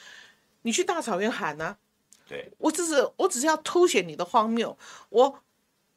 [0.64, 1.78] 你去大草原喊呢、啊？”
[2.28, 4.78] 对，我只是我只是要凸显你的荒谬。
[5.10, 5.44] 我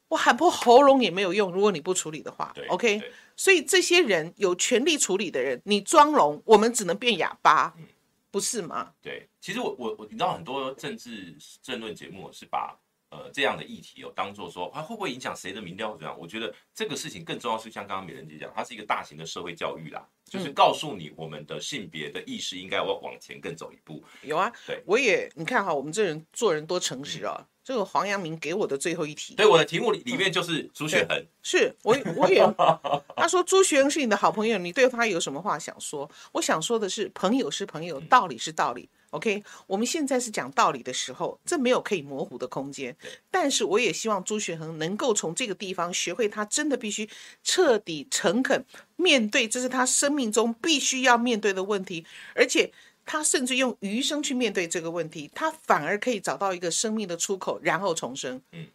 [0.07, 2.51] 我喊破喉咙也没有用，如果你不处理的话。
[2.55, 3.11] 对，OK 对。
[3.35, 7.85] 所以这些人有权力处理的人，你装聋，我们只能变哑巴，嗯、
[8.31, 8.93] 不是吗？
[9.01, 12.77] 对，其实我我我，你知道很多政治政论节目是把。
[13.15, 15.95] 呃，这样的议题哦，当做说，它会不会影响谁的民调？
[15.95, 20.03] 这样，我觉得这个事情更重要是像刚刚美人姐讲，它是一个大型的社会教育啦，
[20.33, 24.03] 就是告诉你我们的性别的意识应该要往前更走一步。
[24.23, 27.45] 有啊，对，我也你看哈，我们这人做人多诚实啊。
[27.63, 32.41] 这个黄阳明给我的最后一题，对，我的题目里里面就是朱学恒，是我我也
[33.15, 36.09] 他说朱学恒是你的好朋友，你对他有什么话想说？
[36.33, 38.89] 我想说的是，朋友是朋友，道理是道理。
[39.13, 42.95] OK，我们现在是讲道理的时候，这没有可以模糊的空间。
[43.29, 47.07] 但是我也希望朱学恒能够从这个地方学会，他真的必须
[47.43, 52.03] 彻底诚恳面对，这是他生命中必须要面对的问题，
[52.33, 52.73] 而且
[53.05, 58.41] 他甚至用余生去面对这个问题，他反而可以找到一个生命的出口，然后重生。
[58.51, 58.65] 嗯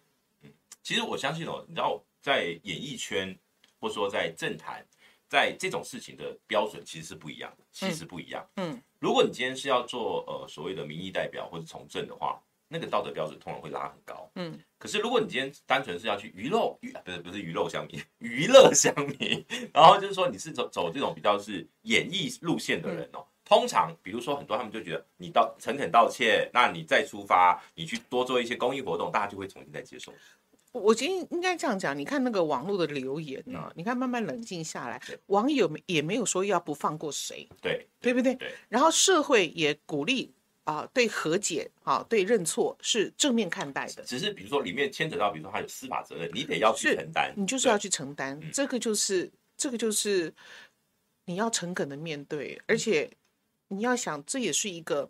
[0.43, 0.51] 嗯，
[0.84, 3.36] 其实我相信哦，你知道，在演艺圈
[3.80, 4.86] 或者说在政坛。
[5.30, 8.45] 在这种事情的标准其实是不一样的，其实不一样。
[8.57, 14.31] 嗯，嗯，如果你今天是要做呃所谓的民意代表或者从政的话，那个道德标准通常会拉很高。
[14.35, 30.12] 嗯，可是如果你今天单纯是要去娱乐娱，不是不是娱乐乡民， 娱乐乡民，然后就是说你是走走这种比较是演艺路线的人哦，嗯、通常比如说很多他们就觉得你道诚恳道歉，那你再出发，你去多做一些公益活动，大家就会重新再接受。
[30.73, 38.35] 我觉得应该这样讲，你看那个网络的留言呢、啊，嗯、你看慢慢冷静下来，对网友也没有说要不放过谁，对对不对？
[38.35, 38.55] 对。
[38.69, 40.33] 然后社会也鼓励
[40.64, 44.03] 啊、呃，对和解啊，对认错是正面看待的。
[44.05, 48.39] 只是比如说里面牵扯到，比如说他有司法责任，你得要去承担，你就是要去承担。
[48.39, 50.33] 对这个就是、嗯、这个就是
[51.25, 53.11] 你要诚恳的面对，而且
[53.69, 55.09] 你要想，这也是一个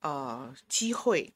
[0.00, 1.32] 啊、呃、机会。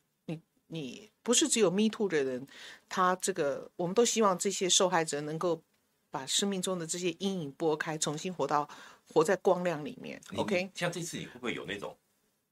[0.68, 2.46] 你你不是只有 Me Too 的人。
[2.88, 5.62] 他这个，我们都希望这些受害者能够
[6.10, 8.68] 把生命中的这些阴影拨开，重新活到
[9.06, 10.20] 活在光亮里面。
[10.36, 11.96] OK，像这次你会不会有那种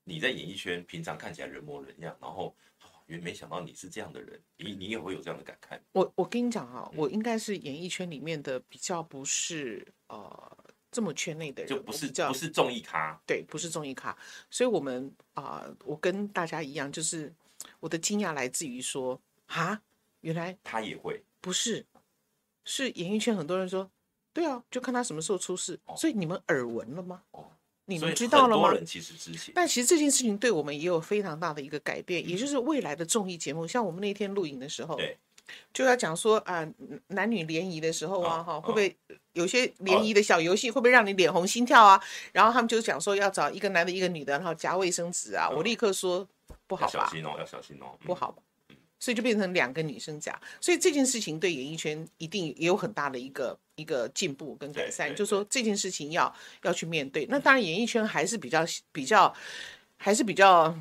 [0.04, 2.54] 你在演艺圈平常看起来人模人样，然后
[3.06, 5.78] 原没想到你是这样的人，你你也会有这样的感慨？
[5.92, 10.58] 我我跟你讲啊，我应该是演艺圈里面的比较不是呃
[10.90, 14.16] 这么圈内的人，就不是不是综艺咖，对，不是综艺咖，
[14.50, 17.32] 所以我们啊、呃，我跟大家一样，就是
[17.80, 19.82] 我的惊讶来自于说啊。
[20.22, 21.86] 原来他也会不是，
[22.64, 23.88] 是演艺圈很多人说，
[24.32, 25.78] 对啊，就看他什么时候出事。
[25.84, 27.22] 哦、所以你们耳闻了吗？
[27.30, 27.44] 哦，
[27.84, 28.64] 你们知道了吗？
[28.64, 35.16] 很多人其实知情，但其实这件事情对我们也有非常大的一个改变，嗯、也就是未来的综艺节目，像我们那天录影的时候，对，
[35.72, 38.96] 就要讲说啊、呃，男女联谊的时候啊，哈、哦，会不会
[39.34, 42.02] 有些联谊的小游戏，会不会让你脸红心跳啊？
[42.32, 46.26] 然后他们就讲说要找一个男的，一个女的，然后夹卫生纸啊，嗯、我立刻说
[46.66, 48.42] 不好吧，要小心哦，要小心哦，不好吧。
[48.98, 55.14] 所以就变成两个女生讲，所以这件事情对演艺圈一定也有很大的一个一个进步跟改善。
[55.14, 57.26] 就是说这件事情要要去面对。
[57.26, 59.32] 那当然，演艺圈还是比较比较
[59.98, 60.74] 还是比较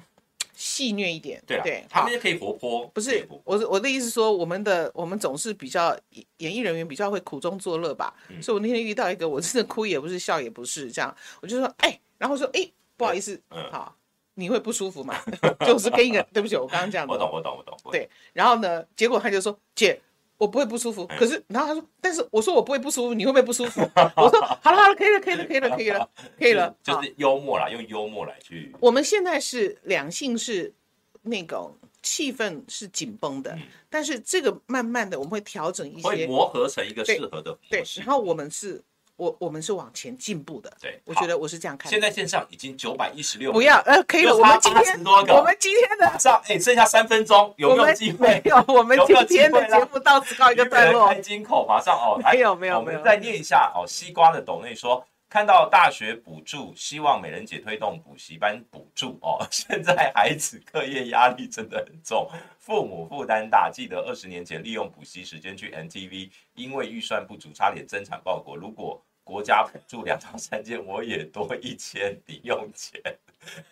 [0.56, 1.44] 戏谑一点。
[1.46, 2.88] 对，对，他们也可以活泼。
[2.88, 5.96] 不是，我我的意思说，我们的我们总是比较
[6.38, 8.16] 演艺人员比较会苦中作乐吧。
[8.30, 13.94] 嗯、所以我那天遇到一个，我真的哭也不是，笑也不是，这样我就说，哎，然后说，哎，不好意思，嗯，好。
[14.36, 15.16] 你会不舒服吗？
[15.66, 17.14] 就是跟一个 对不起，我刚刚这样的。
[17.14, 17.92] 我懂，我懂，我懂。
[17.92, 20.00] 对，然后呢，结果他就说：“姐，
[20.38, 23.82] 我不会不舒服。”可是，然后他说：“但是我说我不会不舒服，你会不会不舒服？”
[24.18, 26.10] 我说：“好了，好了，可以了，可以了，可以了，可以了，
[26.40, 28.74] 可以了。”就是幽默啦，用幽默来去。
[28.80, 30.74] 我们现在是两性是
[31.22, 31.72] 那个
[32.02, 33.58] 气氛是紧绷的，
[33.90, 37.58] 但是这个慢慢的我们会调整一些，会磨合成一个适合的。
[37.70, 38.84] 对，然后我们是。
[39.18, 41.90] 我我们是往前进步的，对，我觉得我是这样看。
[41.90, 44.36] 现在线上已经九百一十六，不要，呃，可以了。
[44.36, 48.42] 我们今天我们今天的上，哎，剩下三分钟，有没有机会？
[48.44, 51.08] 没有，我们今天的节目到此告一个段落。
[51.08, 53.86] 开金口，马上哦，没有没有没有，我们再念一下哦。
[53.88, 55.06] 西瓜的董内说，
[55.36, 59.46] 看到大学补助，希望美人姐推动补习班补助哦。
[59.52, 62.26] 现在孩子课业压力真的很重，
[62.58, 63.70] 父母负担大。
[63.70, 68.56] 记得二十年前利用补习时间去 MTV，因为预算不足，差点增产报国。
[68.56, 73.02] 如果国家补助两到三件，我也多一千零用钱。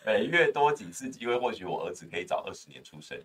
[0.05, 3.19] 每月多几次机会，或许我儿子可以早二十年出生。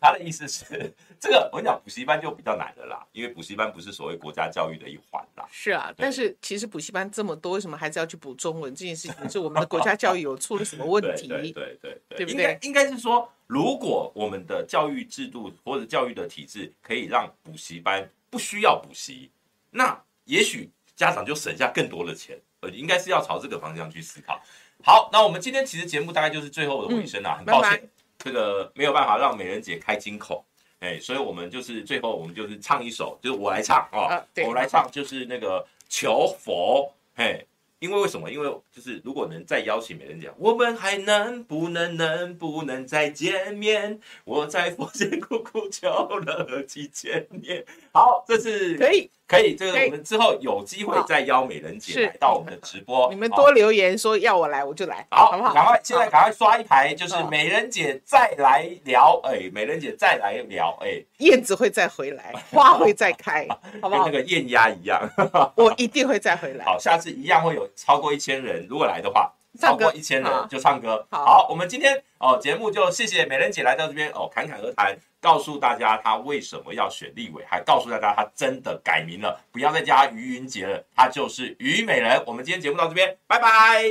[0.00, 5.46] 他的意思是，这个我跟你讲，补习班就比较难了啦，因为补习班不是所谓国家教育的一环啦。
[5.50, 8.74] 是啊，但是其实补习班这么多，为什么孩子要去补中文？
[8.74, 11.28] 这件事情是我们的国家教育有出了什么问题？
[11.28, 12.32] 对对对对，对，对不对？
[12.32, 19.30] 应该应该是说，如果我们的教育制度或者教育的体制可以让补习班不需要补习，
[19.70, 20.70] 那也许。
[20.96, 24.40] 家长就省下更多的钱，呃，应该是要朝这个方向去思考。
[24.82, 27.88] 好，那我们今天其实节目大概就是最后的尾声了，嗯、很抱歉，拜拜
[28.18, 30.44] 这个没有办法让美人姐开金口，
[30.80, 37.46] 哎，所以我们就是最后我们就是唱一首，就是我来唱啊，哦、我来唱就是那个求佛，嘿。
[37.78, 38.32] 因为为什么？
[38.32, 44.00] 因为就是如果能再邀请美人姐，我们还能不能能不能再见面？
[44.24, 47.62] 我在佛前苦苦求了几千年。
[47.92, 53.08] 好，这是可以可以，这个我们之后有机会再邀美人姐来到我们的直播。
[53.10, 55.04] 你们多留言说要我来，我就来。
[55.10, 55.52] 好，好不好？
[55.52, 63.46] 赶快现在赶快刷一排，就是美人姐再来聊，哎，美人姐再来聊，哎，燕子会再回来，花会再开，
[63.82, 64.04] 好不好？
[64.04, 65.02] 跟那个燕鸭一样，
[65.56, 66.64] 我一定会再回来。
[66.66, 67.68] 好，下次一样会有。
[67.74, 71.06] 超过一千人，如果来的话，超过一千人就唱歌。
[71.10, 74.96] 好，好，我们今天哦节目就谢谢美人姐来到这边哦侃侃而谈，
[75.26, 82.22] 告诉大家他为什么要选立委，还告诉大家他真的改名了，不要再叫她于云杰了，他就是于美人。
[82.24, 83.82] 我们今天节目到这边，拜拜。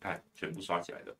[0.00, 1.14] 看，全部刷起来的。